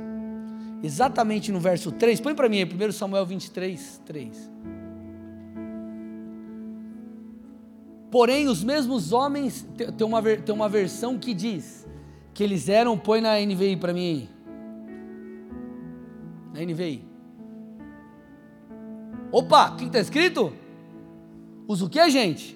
[0.82, 4.52] exatamente no verso 3, põe para mim aí, 1 Samuel 23, 3.
[8.10, 11.86] Porém, os mesmos homens, tem uma, tem uma versão que diz
[12.34, 14.30] que eles eram, põe na NVI para mim aí.
[16.54, 17.04] Na NVI.
[19.30, 20.54] Opa, o que está escrito?
[21.68, 22.56] Os o que, gente?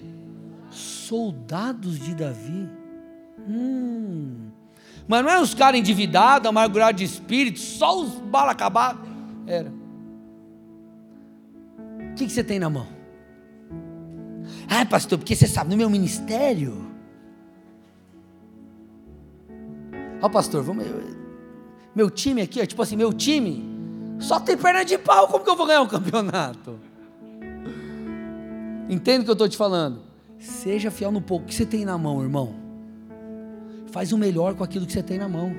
[0.70, 2.68] Soldados de Davi.
[3.48, 4.50] Hum.
[5.08, 9.08] Mas não é os caras endividados, amargurados de espírito, só os bala acabados.
[9.46, 9.72] Era.
[12.12, 12.86] O que, que você tem na mão?
[14.68, 16.86] Ah, pastor, porque você sabe, no meu ministério.
[20.22, 20.86] Ó, oh, pastor, vamos.
[21.94, 23.64] Meu time aqui, tipo assim, meu time
[24.20, 26.78] só tem perna de pau, como que eu vou ganhar um campeonato?
[28.90, 30.00] Entende o que eu estou te falando?
[30.36, 32.56] Seja fiel no pouco que você tem na mão, irmão.
[33.92, 35.54] Faz o melhor com aquilo que você tem na mão.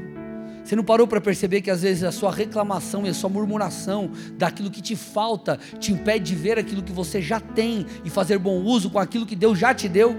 [0.65, 4.12] Você não parou para perceber que às vezes a sua reclamação e a sua murmuração
[4.38, 8.38] daquilo que te falta te impede de ver aquilo que você já tem e fazer
[8.38, 10.13] bom uso com aquilo que Deus já te deu?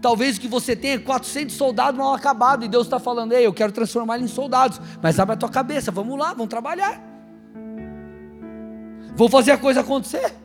[0.00, 3.52] Talvez o que você tenha 400 soldados mal acabados e Deus está falando: Ei, eu
[3.52, 7.02] quero transformar ele em soldados, mas abre a tua cabeça, vamos lá, vamos trabalhar.
[9.16, 10.41] Vou fazer a coisa acontecer.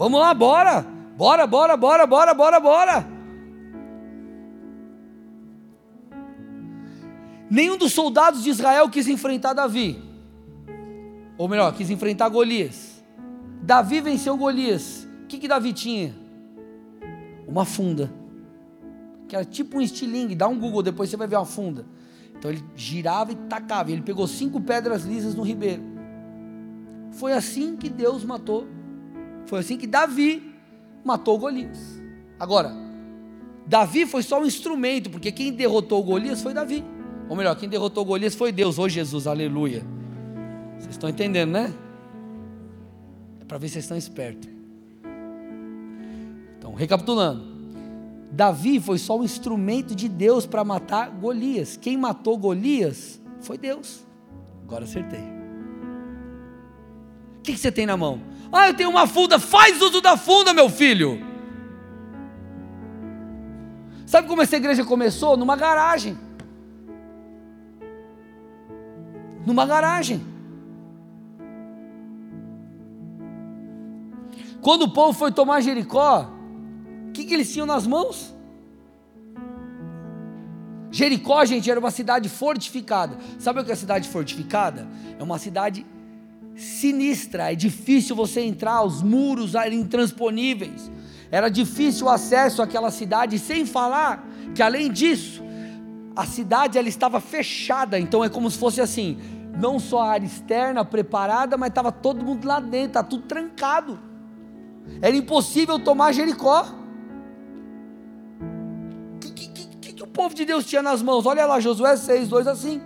[0.00, 0.80] Vamos lá, bora,
[1.14, 3.06] bora, bora, bora, bora, bora, bora.
[7.50, 10.02] Nenhum dos soldados de Israel quis enfrentar Davi,
[11.36, 13.04] ou melhor, quis enfrentar Golias.
[13.60, 15.06] Davi venceu Golias.
[15.24, 16.14] O que, que Davi tinha?
[17.50, 18.10] uma funda,
[19.28, 21.84] que era tipo um estilingue, dá um Google, depois você vai ver uma funda.
[22.38, 25.82] Então ele girava e tacava, ele pegou cinco pedras lisas no ribeiro.
[27.10, 28.66] Foi assim que Deus matou,
[29.50, 30.54] foi assim que Davi
[31.04, 32.00] matou Golias.
[32.38, 32.72] Agora,
[33.66, 36.84] Davi foi só um instrumento, porque quem derrotou Golias foi Davi.
[37.28, 39.84] Ou melhor, quem derrotou Golias foi Deus, ô Jesus, aleluia.
[40.78, 41.74] Vocês estão entendendo, né?
[43.40, 44.48] É para ver se vocês estão espertos.
[46.56, 47.50] Então, recapitulando.
[48.30, 51.76] Davi foi só um instrumento de Deus para matar Golias.
[51.76, 54.06] Quem matou Golias foi Deus.
[54.62, 55.24] Agora acertei.
[57.38, 58.20] O que, que você tem na mão?
[58.52, 59.38] Ah, eu tenho uma funda.
[59.38, 61.20] Faz uso da funda, meu filho.
[64.06, 65.36] Sabe como essa igreja começou?
[65.36, 66.18] Numa garagem.
[69.46, 70.20] Numa garagem.
[74.60, 76.28] Quando o povo foi tomar Jericó,
[77.08, 78.34] o que, que eles tinham nas mãos?
[80.90, 83.16] Jericó, gente, era uma cidade fortificada.
[83.38, 84.88] Sabe o que é cidade fortificada?
[85.18, 85.86] É uma cidade
[86.56, 90.90] sinistra, é difícil você entrar, os muros eram intransponíveis.
[91.30, 95.42] Era difícil o acesso àquela cidade, sem falar que além disso,
[96.14, 99.18] a cidade ela estava fechada, então é como se fosse assim,
[99.58, 103.98] não só a área externa preparada, mas estava todo mundo lá dentro, está tudo trancado.
[105.00, 106.80] Era impossível tomar Jericó.
[110.20, 111.24] povo de Deus tinha nas mãos?
[111.24, 112.84] Olha lá, Josué 6, 2 a 5.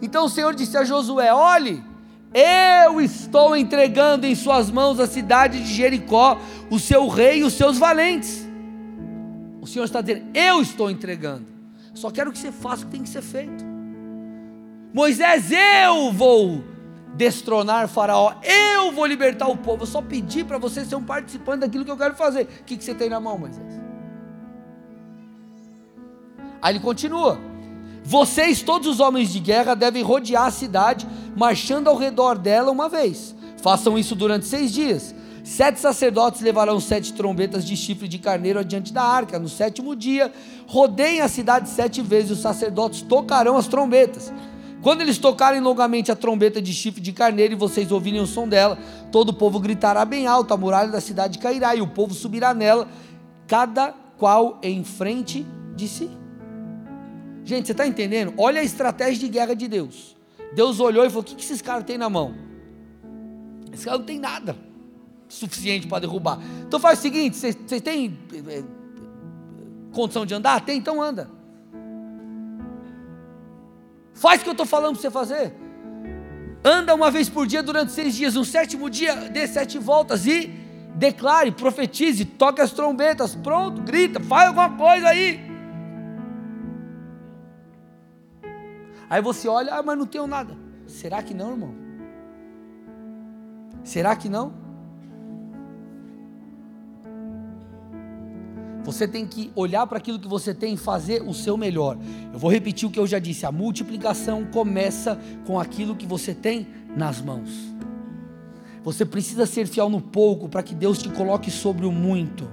[0.00, 1.82] Então o Senhor disse a Josué: Olhe,
[2.38, 6.38] eu estou entregando em suas mãos a cidade de Jericó,
[6.70, 8.46] o seu rei e os seus valentes.
[9.58, 11.46] O Senhor está dizendo: Eu estou entregando.
[11.94, 13.64] Só quero que você faça o que tem que ser feito.
[14.92, 16.62] Moisés, eu vou
[17.14, 19.84] destronar Faraó, eu vou libertar o povo.
[19.84, 22.42] Eu só pedi para você ser um participante daquilo que eu quero fazer.
[22.42, 23.80] O que, que você tem na mão, Moisés?
[26.60, 27.40] Aí ele continua:
[28.06, 31.04] Vocês, todos os homens de guerra, devem rodear a cidade,
[31.36, 33.34] marchando ao redor dela uma vez.
[33.60, 35.12] Façam isso durante seis dias.
[35.42, 39.40] Sete sacerdotes levarão sete trombetas de chifre de carneiro adiante da arca.
[39.40, 40.32] No sétimo dia,
[40.68, 42.30] rodeiem a cidade sete vezes.
[42.30, 44.32] Os sacerdotes tocarão as trombetas.
[44.82, 48.46] Quando eles tocarem longamente a trombeta de chifre de carneiro e vocês ouvirem o som
[48.46, 48.78] dela,
[49.10, 52.54] todo o povo gritará bem alto, a muralha da cidade cairá e o povo subirá
[52.54, 52.86] nela,
[53.48, 56.25] cada qual em frente de si.
[57.46, 58.34] Gente, você está entendendo?
[58.36, 60.16] Olha a estratégia de guerra de Deus.
[60.52, 62.34] Deus olhou e falou: o que, esses caras têm na mão?
[63.72, 64.56] Esses caras não tem nada
[65.28, 66.40] suficiente para derrubar.
[66.66, 68.64] Então faz o seguinte: vocês têm é,
[69.92, 70.60] condição de andar?
[70.62, 71.30] Tem, então anda.
[74.12, 75.54] Faz o que eu estou falando para você fazer.
[76.64, 78.34] Anda uma vez por dia durante seis dias.
[78.34, 80.48] No sétimo dia, dê sete voltas e
[80.96, 83.36] declare, profetize, toque as trombetas.
[83.36, 85.45] Pronto, grita, faz alguma coisa aí.
[89.08, 90.56] Aí você olha, ah, mas não tenho nada.
[90.86, 91.74] Será que não, irmão?
[93.84, 94.52] Será que não?
[98.86, 101.98] Você tem que olhar para aquilo que você tem e fazer o seu melhor.
[102.32, 106.32] Eu vou repetir o que eu já disse: a multiplicação começa com aquilo que você
[106.32, 107.74] tem nas mãos.
[108.84, 112.48] Você precisa ser fiel no pouco para que Deus te coloque sobre o muito.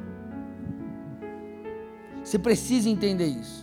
[2.24, 3.63] Você precisa entender isso.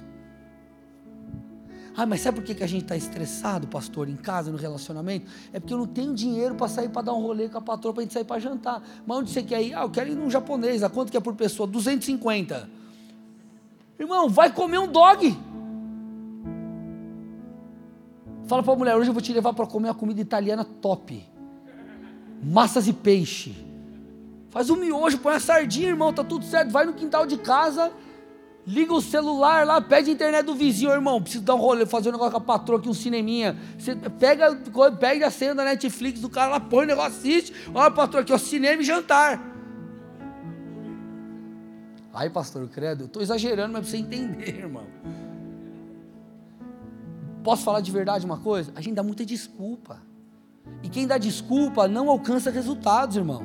[1.97, 5.31] Ah, mas sabe por que, que a gente está estressado, pastor, em casa, no relacionamento?
[5.53, 7.93] É porque eu não tenho dinheiro para sair para dar um rolê com a patroa
[7.93, 8.83] para a gente sair para jantar.
[9.07, 9.75] Mas onde você quer ir?
[9.75, 10.83] Ah, eu quero ir num japonês.
[10.83, 11.67] A quanto que é por pessoa?
[11.67, 12.71] 250.
[13.99, 15.37] Irmão, vai comer um dog.
[18.47, 21.29] Fala para a mulher, hoje eu vou te levar para comer uma comida italiana top.
[22.43, 23.55] Massas e peixe.
[24.49, 26.71] Faz um miojo, põe a sardinha, irmão, tá tudo certo.
[26.71, 27.93] Vai no quintal de casa
[28.67, 31.21] Liga o celular lá, pede a internet do vizinho, irmão.
[31.21, 33.57] Preciso dar um rolê, fazer um negócio com a patroa aqui, um cineminha.
[33.79, 34.55] Você pega,
[34.99, 37.53] pega a senha da Netflix do cara lá, põe o negócio, assiste.
[37.75, 39.41] Olha, patroa, aqui, ó, cinema e jantar.
[42.13, 44.87] Aí, pastor, credo, eu estou exagerando, mas para você entender, irmão.
[47.43, 48.73] Posso falar de verdade uma coisa?
[48.75, 50.03] A gente dá muita desculpa.
[50.83, 53.45] E quem dá desculpa não alcança resultados, irmão.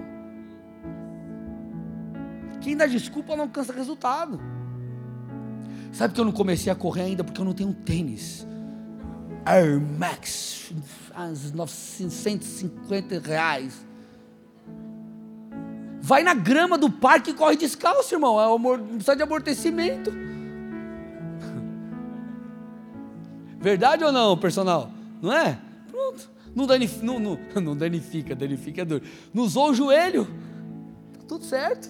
[2.59, 4.39] Quem dá desculpa não alcança resultado.
[5.95, 8.45] Sabe que eu não comecei a correr ainda porque eu não tenho tênis.
[9.45, 10.73] Air Max,
[11.53, 13.85] 950 reais.
[16.01, 18.41] Vai na grama do parque e corre descalço, irmão.
[18.41, 20.11] É amor, precisa de amortecimento.
[23.57, 24.91] Verdade ou não, personal?
[25.21, 25.57] Não é?
[25.89, 26.29] Pronto.
[26.53, 29.05] Não, danifica, não, não, não danifica, danifica é duro.
[29.33, 30.25] Não usou o joelho.
[31.13, 31.89] Tá tudo certo.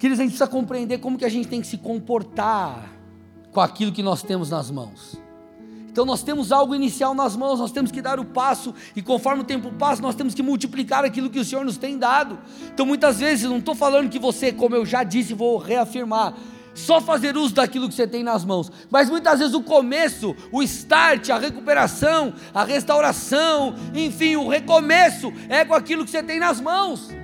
[0.00, 2.90] Queridos, a gente precisa compreender como que a gente tem que se comportar
[3.52, 5.20] com aquilo que nós temos nas mãos.
[5.90, 9.42] Então nós temos algo inicial nas mãos, nós temos que dar o passo, e conforme
[9.42, 12.38] o tempo passa, nós temos que multiplicar aquilo que o Senhor nos tem dado.
[12.72, 16.32] Então muitas vezes, não estou falando que você, como eu já disse, vou reafirmar,
[16.72, 20.62] só fazer uso daquilo que você tem nas mãos, mas muitas vezes o começo, o
[20.62, 26.58] start, a recuperação, a restauração, enfim, o recomeço é com aquilo que você tem nas
[26.58, 27.19] mãos.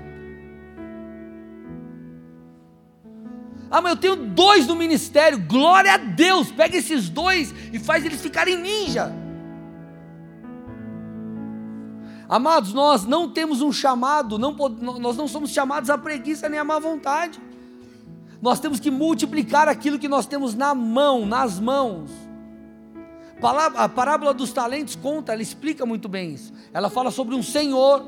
[3.71, 5.39] Ah, mas eu tenho dois no ministério.
[5.39, 6.51] Glória a Deus.
[6.51, 9.13] Pega esses dois e faz eles ficarem ninja.
[12.29, 14.53] Amados, nós não temos um chamado, não,
[14.99, 17.41] nós não somos chamados a preguiça nem a má vontade.
[18.43, 22.11] Nós temos que multiplicar aquilo que nós temos na mão, nas mãos.
[23.77, 26.53] A parábola dos talentos conta, ela explica muito bem isso.
[26.73, 28.03] Ela fala sobre um senhor,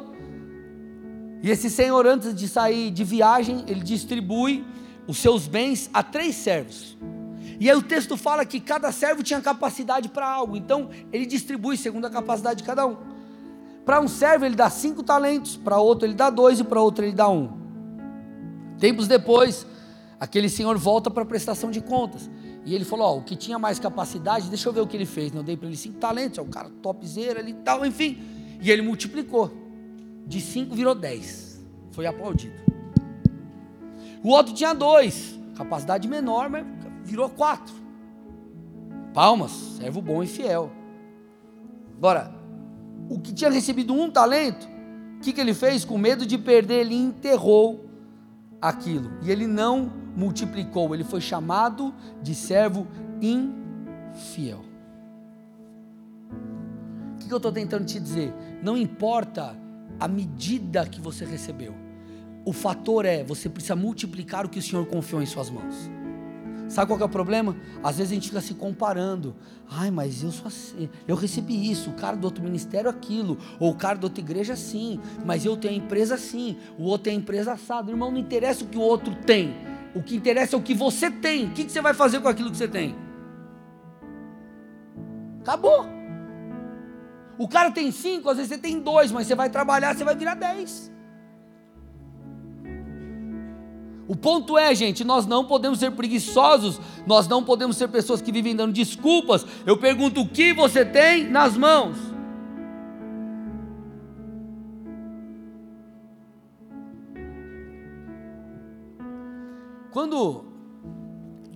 [1.40, 4.64] e esse senhor, antes de sair de viagem, ele distribui
[5.08, 6.96] os seus bens a três servos.
[7.58, 11.76] E aí o texto fala que cada servo tinha capacidade para algo, então ele distribui
[11.76, 12.96] segundo a capacidade de cada um.
[13.84, 17.04] Para um servo ele dá cinco talentos, para outro ele dá dois e para outro
[17.04, 17.50] ele dá um.
[18.78, 19.66] Tempos depois,
[20.20, 22.30] aquele senhor volta para a prestação de contas.
[22.64, 25.06] E ele falou: Ó, o que tinha mais capacidade, deixa eu ver o que ele
[25.06, 25.34] fez.
[25.34, 28.18] Eu dei para ele cinco talentos, é um cara topzera ali e tal, enfim.
[28.60, 29.50] E ele multiplicou.
[30.26, 31.58] De cinco virou dez.
[31.92, 32.77] Foi aplaudido.
[34.22, 36.66] O outro tinha dois, capacidade menor, mas
[37.04, 37.74] virou quatro.
[39.14, 40.70] Palmas, servo bom e fiel.
[41.96, 42.32] Agora,
[43.08, 44.68] o que tinha recebido um talento,
[45.16, 45.84] o que, que ele fez?
[45.84, 47.86] Com medo de perder, ele enterrou
[48.60, 49.10] aquilo.
[49.22, 52.86] E ele não multiplicou, ele foi chamado de servo
[53.20, 54.64] infiel.
[57.14, 58.32] O que, que eu estou tentando te dizer?
[58.62, 59.56] Não importa
[59.98, 61.87] a medida que você recebeu
[62.48, 65.90] o fator é, você precisa multiplicar o que o Senhor confiou em suas mãos.
[66.66, 67.54] Sabe qual é o problema?
[67.84, 69.36] Às vezes a gente fica se comparando.
[69.70, 73.72] Ai, mas eu sou assim, eu recebi isso, o cara do outro ministério aquilo, ou
[73.72, 77.16] o cara da outra igreja assim, mas eu tenho a empresa assim, o outro tem
[77.16, 77.90] a empresa assado.
[77.90, 79.54] Irmão, não interessa o que o outro tem.
[79.94, 81.48] O que interessa é o que você tem.
[81.48, 82.96] O que você vai fazer com aquilo que você tem?
[85.42, 85.84] Acabou.
[87.36, 90.16] O cara tem cinco, às vezes você tem dois, mas você vai trabalhar, você vai
[90.16, 90.90] virar dez.
[94.08, 98.32] O ponto é, gente, nós não podemos ser preguiçosos, nós não podemos ser pessoas que
[98.32, 99.44] vivem dando desculpas.
[99.66, 101.98] Eu pergunto: o que você tem nas mãos?
[109.92, 110.46] Quando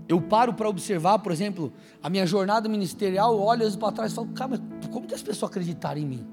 [0.07, 1.73] eu paro para observar, por exemplo,
[2.03, 5.23] a minha jornada ministerial, eu olho para trás e falo, cara, mas como que as
[5.23, 6.27] pessoas acreditaram em mim?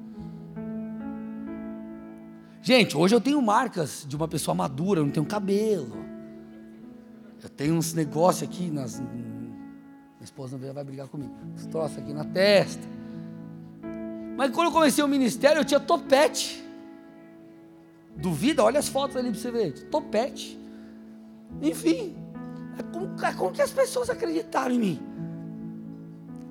[2.62, 6.09] Gente, hoje eu tenho marcas de uma pessoa madura, eu não tenho cabelo.
[7.42, 9.00] Eu tenho uns negócios aqui nas.
[9.00, 9.56] Minha
[10.22, 11.34] esposa não vai brigar comigo.
[11.56, 12.86] Uns troços aqui na testa.
[14.36, 16.64] Mas quando eu comecei o ministério, eu tinha topete.
[18.16, 18.64] Duvida?
[18.64, 19.74] Olha as fotos ali para você ver.
[19.90, 20.60] Topete.
[21.62, 22.16] Enfim.
[22.78, 25.00] É como, é como que as pessoas acreditaram em mim?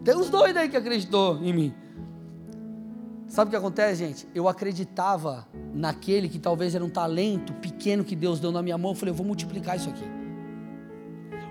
[0.05, 1.75] Tem uns doidos aí que acreditou em mim.
[3.27, 4.29] Sabe o que acontece, gente?
[4.35, 8.93] Eu acreditava naquele que talvez era um talento pequeno que Deus deu na minha mão.
[8.93, 10.18] Eu falei, eu vou multiplicar isso aqui.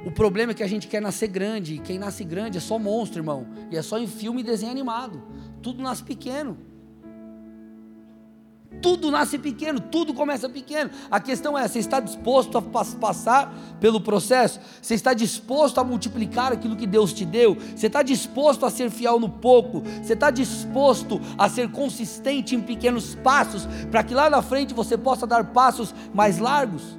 [0.08, 2.80] O problema é que a gente quer nascer grande, e quem nasce grande é só
[2.80, 3.45] monstro, irmão.
[3.70, 5.22] E é só em filme e desenho animado.
[5.62, 6.58] Tudo nasce pequeno.
[8.82, 10.91] Tudo nasce pequeno, tudo começa pequeno.
[11.12, 14.62] A questão é: você está disposto a passar pelo processo?
[14.82, 17.58] Você está disposto a multiplicar aquilo que Deus te deu?
[17.76, 19.82] Você está disposto a ser fiel no pouco?
[20.01, 24.97] Você está disposto a ser consistente em pequenos passos, para que lá na frente você
[24.97, 26.97] possa dar passos mais largos?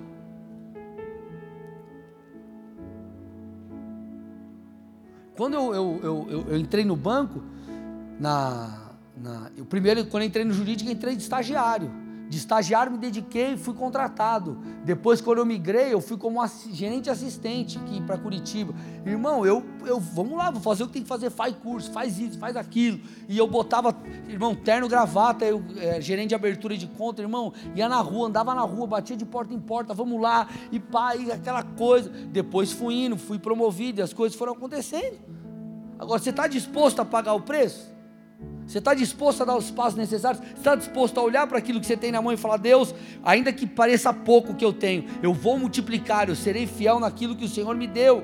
[5.39, 7.41] Quando eu, eu, eu, eu entrei no banco,
[8.19, 8.89] na
[9.21, 11.91] na, eu primeiro, quando entrei no jurídico, entrei de estagiário.
[12.29, 14.59] De estagiário me dediquei e fui contratado.
[14.85, 18.75] Depois, quando eu migrei, eu fui como gerente assistente aqui para Curitiba.
[19.07, 22.19] Irmão, eu, eu, vamos lá, vou fazer o que tem que fazer, faz curso, faz
[22.19, 23.01] isso, faz aquilo.
[23.29, 23.97] E eu botava,
[24.29, 28.55] irmão, terno, gravata, eu, é, gerente de abertura de conta, irmão, ia na rua, andava
[28.55, 32.11] na rua, batia de porta em porta, vamos lá, e pá, e aquela coisa.
[32.11, 35.19] Depois fui indo, fui promovido e as coisas foram acontecendo.
[35.99, 37.98] Agora, você está disposto a pagar o preço?
[38.67, 40.43] Você está disposto a dar os passos necessários?
[40.45, 42.95] Você está disposto a olhar para aquilo que você tem na mão e falar: Deus,
[43.25, 47.47] ainda que pareça pouco que eu tenho, eu vou multiplicar, eu serei fiel naquilo que
[47.47, 48.23] o Senhor me deu.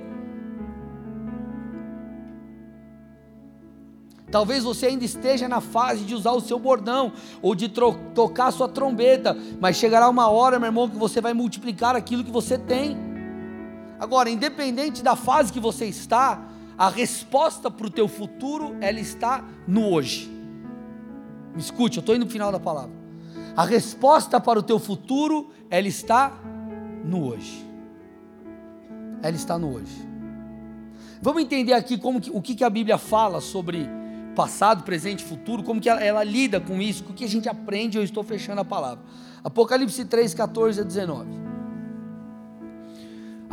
[4.31, 8.51] Talvez você ainda esteja na fase de usar o seu bordão ou de tocar a
[8.51, 12.59] sua trombeta, mas chegará uma hora, meu irmão, que você vai multiplicar aquilo que você
[12.59, 12.97] tem.
[13.99, 16.43] Agora, independente da fase que você está,
[16.77, 20.31] a resposta para o teu futuro, ela está no hoje.
[21.55, 22.93] Me escute, eu estou indo no final da palavra.
[23.57, 26.33] A resposta para o teu futuro, ela está
[27.05, 27.65] no hoje.
[29.23, 30.09] Ela está no hoje.
[31.23, 33.89] Vamos entender aqui como que, o que, que a Bíblia fala sobre
[34.35, 37.97] passado, presente futuro, como que ela, ela, lida com isso, o que a gente aprende,
[37.97, 39.03] eu estou fechando a palavra.
[39.45, 41.54] Apocalipse 3, 14 a 19.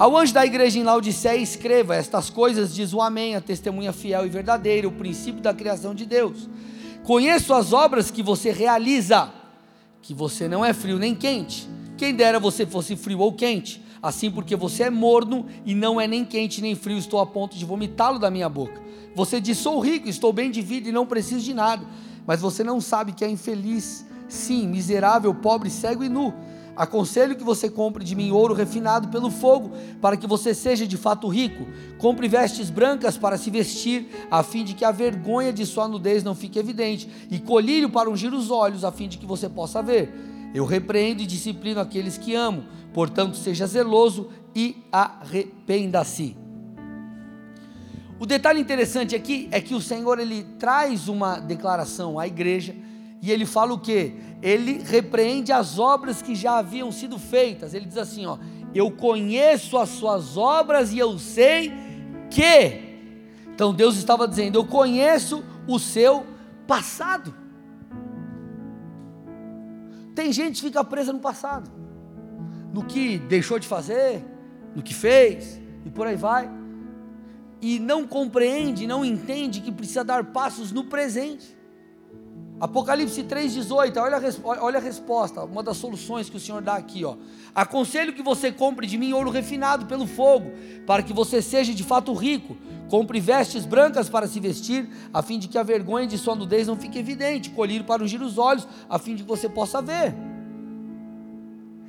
[0.01, 4.25] Ao anjo da igreja em Laodiceia, escreva: Estas coisas diz o Amém, a testemunha fiel
[4.25, 6.49] e verdadeira, o princípio da criação de Deus.
[7.03, 9.31] Conheço as obras que você realiza,
[10.01, 11.69] que você não é frio nem quente.
[11.99, 13.79] Quem dera você fosse frio ou quente.
[14.01, 17.55] Assim, porque você é morno e não é nem quente nem frio, estou a ponto
[17.55, 18.81] de vomitá-lo da minha boca.
[19.13, 21.85] Você diz: Sou rico, estou bem de vida e não preciso de nada.
[22.25, 26.33] Mas você não sabe que é infeliz, sim, miserável, pobre, cego e nu.
[26.75, 30.97] Aconselho que você compre de mim ouro refinado pelo fogo, para que você seja de
[30.97, 31.67] fato rico.
[31.97, 36.23] Compre vestes brancas para se vestir, a fim de que a vergonha de sua nudez
[36.23, 39.81] não fique evidente, e colírio para ungir os olhos, a fim de que você possa
[39.81, 40.13] ver.
[40.53, 46.37] Eu repreendo e disciplino aqueles que amo, portanto, seja zeloso e arrependa-se.
[48.19, 52.75] O detalhe interessante aqui é que o Senhor ele traz uma declaração à igreja
[53.21, 54.15] e ele fala o que?
[54.41, 57.73] Ele repreende as obras que já haviam sido feitas.
[57.73, 58.39] Ele diz assim: ó,
[58.73, 61.71] eu conheço as suas obras e eu sei
[62.31, 62.89] que.
[63.53, 66.25] Então Deus estava dizendo: eu conheço o seu
[66.65, 67.33] passado.
[70.15, 71.71] Tem gente que fica presa no passado,
[72.73, 74.25] no que deixou de fazer,
[74.75, 76.49] no que fez, e por aí vai,
[77.61, 81.60] e não compreende, não entende que precisa dar passos no presente.
[82.61, 87.03] Apocalipse 3,18, olha, a, olha a resposta, uma das soluções que o Senhor dá aqui.
[87.03, 87.15] Ó.
[87.55, 90.51] Aconselho que você compre de mim ouro refinado pelo fogo,
[90.85, 92.55] para que você seja de fato rico.
[92.87, 96.67] Compre vestes brancas para se vestir, a fim de que a vergonha de sua nudez
[96.67, 97.49] não fique evidente.
[97.49, 100.13] Colírio para ungir os olhos, a fim de que você possa ver.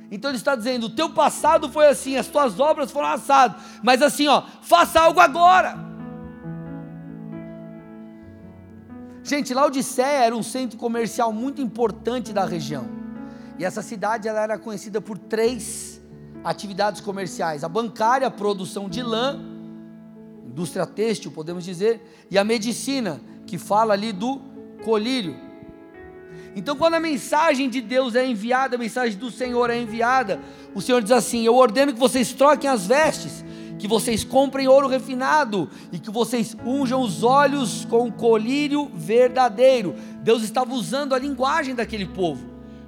[0.09, 4.01] Então ele está dizendo: o teu passado foi assim, as tuas obras foram assadas, mas
[4.01, 5.92] assim, ó, faça algo agora.
[9.23, 12.85] Gente, Laodiceia era um centro comercial muito importante da região.
[13.57, 16.01] E essa cidade ela era conhecida por três
[16.43, 19.39] atividades comerciais: a bancária, a produção de lã,
[20.45, 24.41] indústria têxtil, podemos dizer, e a medicina, que fala ali do
[24.83, 25.35] colírio.
[26.55, 30.41] Então, quando a mensagem de Deus é enviada, a mensagem do Senhor é enviada,
[30.75, 33.43] o Senhor diz assim: Eu ordeno que vocês troquem as vestes
[33.83, 39.93] que vocês comprem ouro refinado e que vocês unjam os olhos com colírio verdadeiro.
[40.21, 42.45] Deus estava usando a linguagem daquele povo.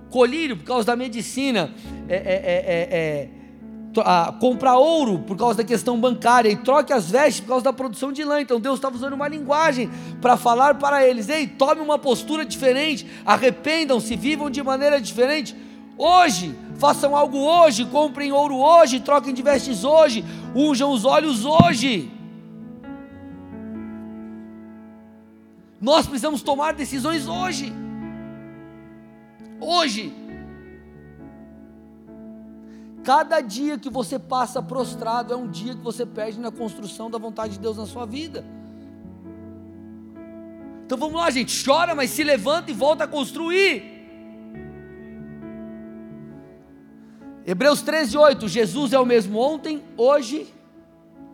[0.09, 1.69] Colírio, por causa da medicina,
[2.07, 3.29] é, é,
[3.93, 7.73] é, comprar ouro por causa da questão bancária e troque as vestes por causa da
[7.73, 8.39] produção de lã.
[8.39, 9.89] Então Deus estava usando uma linguagem
[10.21, 15.53] para falar para eles: ei, tome uma postura diferente, arrependam-se, vivam de maneira diferente.
[15.97, 20.23] Hoje, façam algo hoje, comprem ouro hoje, troquem de vestes hoje,
[20.55, 22.11] unjam os olhos hoje.
[25.79, 27.71] Nós precisamos tomar decisões hoje.
[29.59, 30.13] Hoje.
[33.03, 37.19] Cada dia que você passa prostrado é um dia que você perde na construção da
[37.19, 38.43] vontade de Deus na sua vida.
[40.85, 43.94] Então vamos lá, gente, chora, mas se levanta e volta a construir.
[47.45, 50.51] Hebreus 13, 8: Jesus é o mesmo ontem, hoje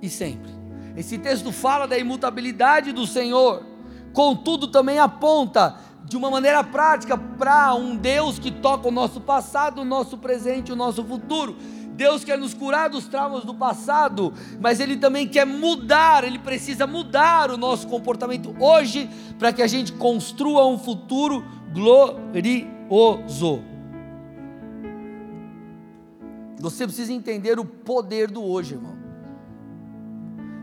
[0.02, 0.52] e sempre.
[0.96, 3.64] Esse texto fala da imutabilidade do Senhor,
[4.12, 9.82] contudo, também aponta de uma maneira prática para um Deus que toca o nosso passado,
[9.82, 11.56] o nosso presente, o nosso futuro.
[11.94, 16.86] Deus quer nos curar dos traumas do passado, mas Ele também quer mudar, Ele precisa
[16.86, 19.10] mudar o nosso comportamento hoje,
[19.40, 23.71] para que a gente construa um futuro glorioso.
[26.62, 28.96] Você precisa entender o poder do hoje, irmão.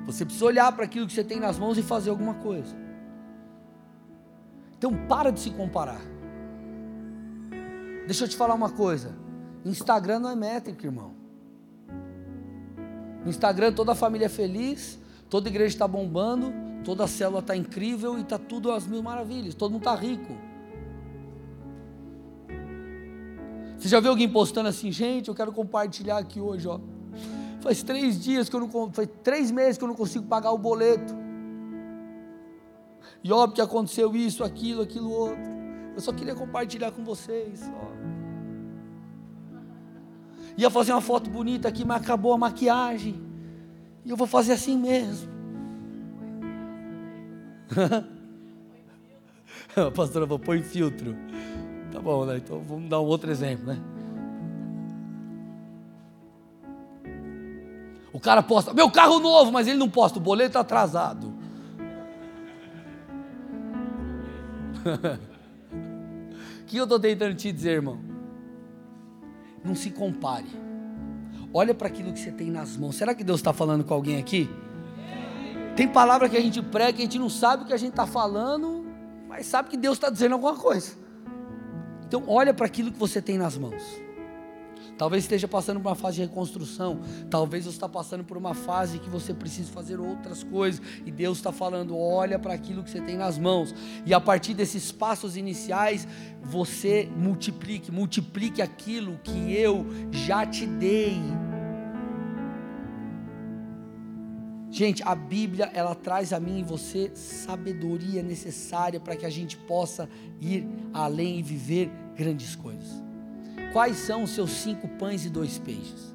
[0.07, 2.75] Você precisa olhar para aquilo que você tem nas mãos e fazer alguma coisa.
[4.77, 6.01] Então para de se comparar.
[8.07, 9.15] Deixa eu te falar uma coisa.
[9.65, 11.13] Instagram não é métrica, irmão.
[13.25, 16.53] No Instagram toda a família é feliz, toda igreja está bombando,
[16.85, 20.33] toda a célula está incrível e está tudo às mil maravilhas, todo mundo está rico.
[23.89, 26.79] Você já viu alguém postando assim, gente, eu quero compartilhar aqui hoje, ó.
[27.63, 30.59] Faz três dias que eu não faz três meses que eu não consigo pagar o
[30.59, 31.17] boleto.
[33.25, 35.43] E óbvio que aconteceu isso, aquilo, aquilo outro.
[35.95, 37.63] Eu só queria compartilhar com vocês.
[37.75, 37.87] Ó.
[40.59, 43.19] Ia fazer uma foto bonita aqui, mas acabou a maquiagem.
[44.05, 45.31] E eu vou fazer assim mesmo.
[49.97, 51.17] Pastora, vou pôr filtro.
[51.93, 52.37] Tá bom, né?
[52.39, 53.79] Então vamos dar um outro exemplo, né?
[58.13, 61.33] O cara posta, meu carro novo, mas ele não posta, o boleto está atrasado.
[66.63, 67.99] O que eu estou tentando te dizer, irmão?
[69.65, 70.49] Não se compare.
[71.53, 72.97] Olha para aquilo que você tem nas mãos.
[72.97, 74.49] Será que Deus está falando com alguém aqui?
[75.77, 77.91] Tem palavra que a gente prega que a gente não sabe o que a gente
[77.91, 78.85] está falando,
[79.29, 80.93] mas sabe que Deus está dizendo alguma coisa.
[82.09, 83.83] Então, olha para aquilo que você tem nas mãos.
[84.97, 87.01] Talvez esteja passando por uma fase de reconstrução.
[87.31, 90.83] Talvez você está passando por uma fase que você precisa fazer outras coisas.
[91.07, 93.73] E Deus está falando: olha para aquilo que você tem nas mãos.
[94.07, 96.09] E a partir desses passos iniciais,
[96.43, 101.21] você multiplique, multiplique aquilo que eu já te dei.
[104.71, 109.57] Gente, a Bíblia ela traz a mim e você sabedoria necessária para que a gente
[109.57, 110.09] possa
[110.41, 113.03] ir além e viver grandes coisas.
[113.73, 116.15] Quais são os seus cinco pães e dois peixes?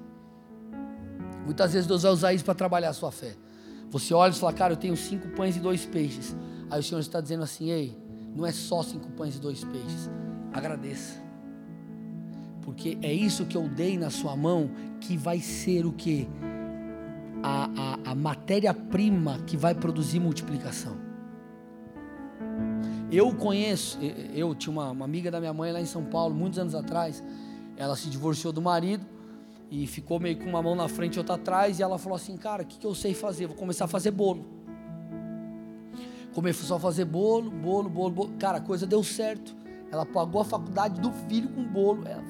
[1.45, 3.36] Muitas vezes Deus vai usar isso para trabalhar a sua fé.
[3.89, 6.36] Você olha e fala, cara, eu tenho cinco pães e dois peixes.
[6.70, 7.97] Aí o Senhor está dizendo assim: ei,
[8.36, 10.10] não é só cinco pães e dois peixes.
[10.51, 11.22] Agradeça.
[12.62, 16.28] Porque é isso que eu dei na sua mão que vai ser o que?
[17.43, 20.97] a, a, a matéria-prima que vai produzir multiplicação.
[23.12, 23.99] Eu conheço,
[24.34, 27.24] eu tinha uma, uma amiga da minha mãe lá em São Paulo, muitos anos atrás,
[27.78, 29.06] ela se divorciou do marido
[29.70, 32.38] e ficou meio com uma mão na frente e outra atrás, e ela falou assim:
[32.38, 33.47] Cara, o que, que eu sei fazer?
[33.47, 34.45] Vou começar a fazer bolo.
[36.34, 38.32] Começou a fazer bolo, bolo, bolo, bolo.
[38.39, 39.56] Cara, a coisa deu certo.
[39.91, 42.08] Ela pagou a faculdade do filho com bolo.
[42.08, 42.24] Ela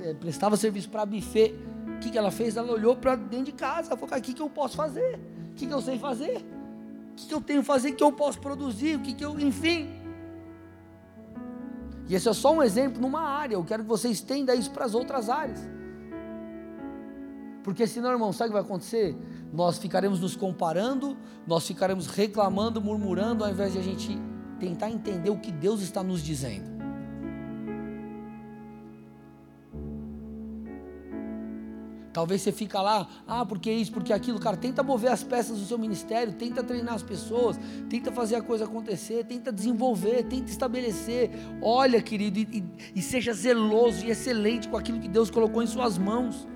[0.00, 1.54] eh, prestava serviço para buffet
[2.00, 2.56] que, que ela fez?
[2.56, 5.20] Ela olhou para dentro de casa, falou, o que, que eu posso fazer?
[5.52, 6.38] O que, que eu sei fazer?
[7.12, 7.90] O que, que eu tenho que fazer?
[7.90, 8.96] O que eu posso produzir?
[8.96, 9.88] O que, que eu, enfim.
[12.08, 14.84] E esse é só um exemplo numa área, eu quero que você estenda isso para
[14.84, 15.60] as outras áreas.
[17.62, 19.16] Porque senão, irmão, sabe o que vai acontecer?
[19.52, 24.18] Nós ficaremos nos comparando, nós ficaremos reclamando, murmurando, ao invés de a gente
[24.58, 26.69] tentar entender o que Deus está nos dizendo.
[32.12, 35.64] Talvez você fica lá, ah, porque isso, porque aquilo, cara, tenta mover as peças do
[35.64, 37.58] seu ministério, tenta treinar as pessoas,
[37.88, 41.30] tenta fazer a coisa acontecer, tenta desenvolver, tenta estabelecer.
[41.62, 42.64] Olha, querido, e, e,
[42.96, 46.48] e seja zeloso e excelente com aquilo que Deus colocou em suas mãos.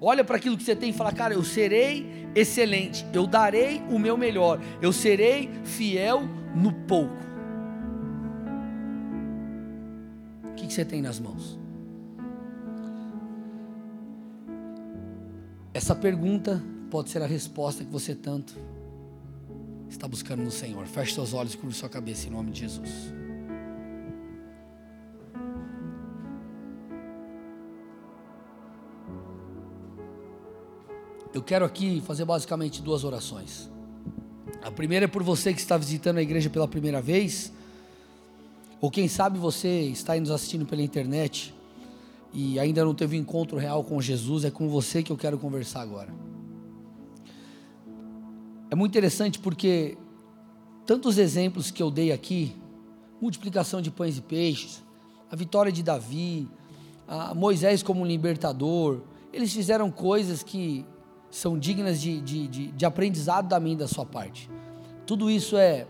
[0.00, 3.98] Olha para aquilo que você tem e fala, cara, eu serei excelente, eu darei o
[3.98, 6.22] meu melhor, eu serei fiel
[6.54, 7.16] no pouco.
[10.44, 11.67] O que, que você tem nas mãos?
[15.78, 16.60] Essa pergunta
[16.90, 18.52] pode ser a resposta que você tanto
[19.88, 20.84] está buscando no Senhor.
[20.86, 22.90] Feche seus olhos e cubra sua cabeça em nome de Jesus.
[31.32, 33.70] Eu quero aqui fazer basicamente duas orações.
[34.60, 37.52] A primeira é por você que está visitando a igreja pela primeira vez,
[38.80, 41.54] ou quem sabe você está nos assistindo pela internet
[42.32, 45.38] e ainda não teve um encontro real com Jesus, é com você que eu quero
[45.38, 46.12] conversar agora.
[48.70, 49.96] É muito interessante porque
[50.84, 52.54] tantos exemplos que eu dei aqui,
[53.20, 54.82] multiplicação de pães e peixes,
[55.30, 56.48] a vitória de Davi,
[57.34, 59.00] Moisés como libertador,
[59.32, 60.84] eles fizeram coisas que
[61.30, 64.50] são dignas de, de, de, de aprendizado da e da sua parte.
[65.06, 65.86] Tudo isso é,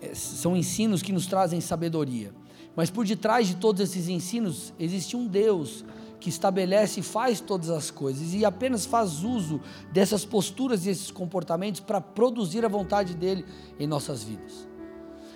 [0.00, 2.32] é, são ensinos que nos trazem sabedoria.
[2.76, 5.84] Mas por detrás de todos esses ensinos existe um Deus
[6.20, 9.60] que estabelece e faz todas as coisas e apenas faz uso
[9.90, 13.44] dessas posturas e esses comportamentos para produzir a vontade dele
[13.78, 14.68] em nossas vidas.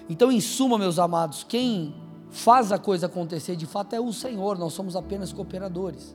[0.08, 1.94] Então, em suma, meus amados, quem
[2.30, 6.14] faz a coisa acontecer de fato é o Senhor, nós somos apenas cooperadores.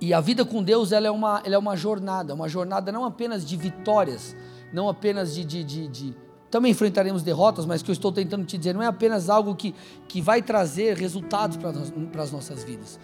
[0.00, 3.04] E a vida com Deus ela é, uma, ela é uma jornada, uma jornada não
[3.04, 4.34] apenas de vitórias,
[4.72, 6.16] não apenas de, de, de, de
[6.54, 9.56] também enfrentaremos derrotas, mas o que eu estou tentando te dizer não é apenas algo
[9.56, 9.74] que,
[10.06, 13.00] que vai trazer resultados para, as nossas vidas.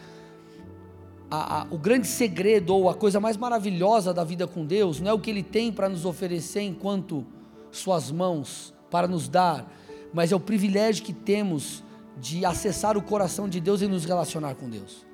[1.28, 5.10] A, a, o grande segredo ou a coisa mais maravilhosa da vida com Deus não
[5.10, 7.26] é o que Ele tem para nos oferecer enquanto
[7.72, 9.68] Suas mãos para nos dar,
[10.14, 11.82] mas é o privilégio que temos
[12.20, 15.04] de acessar o coração de Deus e nos relacionar com Deus.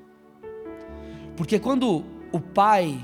[1.39, 3.03] Porque quando o Pai,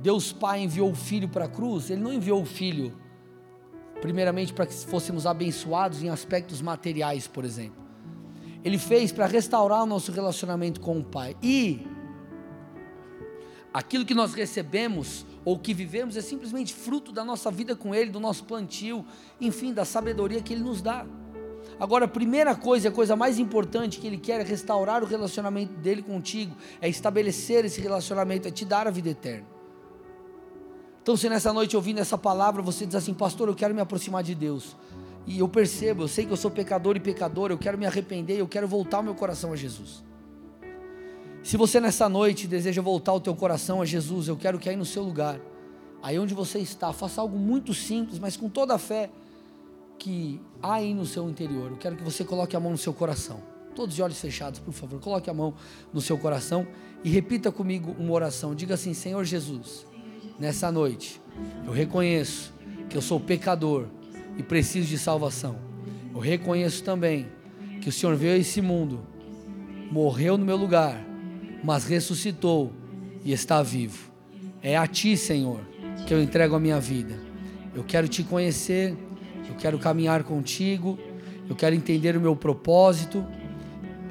[0.00, 3.03] Deus Pai enviou o Filho para a cruz, Ele não enviou o Filho,
[4.00, 7.82] primeiramente para que fôssemos abençoados em aspectos materiais, por exemplo.
[8.64, 11.36] Ele fez para restaurar o nosso relacionamento com o Pai.
[11.42, 11.86] E
[13.72, 18.10] aquilo que nós recebemos ou que vivemos é simplesmente fruto da nossa vida com Ele,
[18.10, 19.04] do nosso plantio,
[19.40, 21.06] enfim, da sabedoria que Ele nos dá.
[21.78, 25.74] Agora, a primeira coisa, a coisa mais importante que Ele quer é restaurar o relacionamento
[25.74, 29.53] dele contigo, é estabelecer esse relacionamento, é te dar a vida eterna.
[31.04, 34.22] Então, se nessa noite ouvindo essa palavra, você diz assim, pastor, eu quero me aproximar
[34.22, 34.74] de Deus,
[35.26, 38.38] e eu percebo, eu sei que eu sou pecador e pecador, eu quero me arrepender,
[38.38, 40.02] eu quero voltar o meu coração a Jesus.
[41.42, 44.76] Se você nessa noite deseja voltar o teu coração a Jesus, eu quero que aí
[44.76, 45.38] no seu lugar,
[46.02, 49.10] aí onde você está, faça algo muito simples, mas com toda a fé
[49.98, 51.72] que há aí no seu interior.
[51.72, 53.42] Eu quero que você coloque a mão no seu coração.
[53.76, 55.52] Todos de olhos fechados, por favor, coloque a mão
[55.92, 56.66] no seu coração
[57.04, 58.54] e repita comigo uma oração.
[58.54, 59.86] Diga assim: Senhor Jesus,
[60.38, 61.20] nessa noite
[61.66, 62.52] eu reconheço
[62.88, 63.86] que eu sou pecador
[64.36, 65.56] e preciso de salvação.
[66.12, 67.26] Eu reconheço também
[67.80, 69.00] que o Senhor veio a esse mundo,
[69.90, 71.04] morreu no meu lugar,
[71.62, 72.72] mas ressuscitou
[73.24, 74.12] e está vivo.
[74.62, 75.60] É a Ti, Senhor,
[76.06, 77.18] que eu entrego a minha vida.
[77.74, 78.96] Eu quero te conhecer
[79.54, 80.98] eu quero caminhar contigo,
[81.48, 83.24] eu quero entender o meu propósito,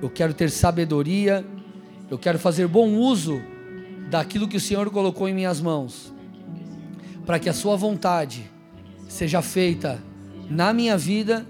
[0.02, 1.46] eu quero ter sabedoria,
[2.10, 3.42] eu quero fazer bom uso
[4.10, 6.13] daquilo que o Senhor colocou em minhas mãos,
[7.26, 8.50] para que a Sua vontade
[9.08, 10.02] seja feita
[10.50, 11.46] na minha vida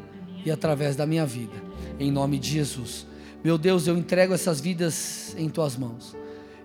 [0.45, 1.55] e através da minha vida,
[1.99, 3.07] em nome de Jesus.
[3.43, 6.15] Meu Deus, eu entrego essas vidas em Tuas mãos.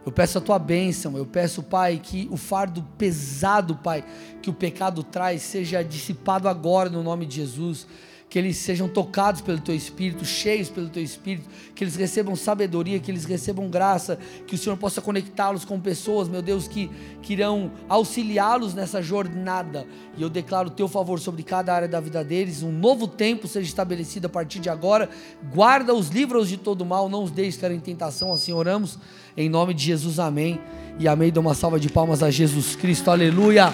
[0.06, 4.02] Eu peço a tua bênção, eu peço, Pai, que o fardo pesado, Pai,
[4.40, 7.86] que o pecado traz, seja dissipado agora no nome de Jesus
[8.28, 12.98] que eles sejam tocados pelo teu espírito, cheios pelo teu espírito, que eles recebam sabedoria,
[12.98, 16.90] que eles recebam graça, que o Senhor possa conectá-los com pessoas, meu Deus, que,
[17.22, 19.86] que irão auxiliá-los nessa jornada.
[20.16, 23.48] E eu declaro o teu favor sobre cada área da vida deles, um novo tempo
[23.48, 25.08] seja estabelecido a partir de agora.
[25.54, 28.98] Guarda-os, livra-os de todo mal, não os deixes cair em tentação, assim oramos,
[29.36, 30.60] em nome de Jesus, amém.
[30.98, 31.30] E amém.
[31.30, 33.72] Dou uma salva de palmas a Jesus Cristo, aleluia.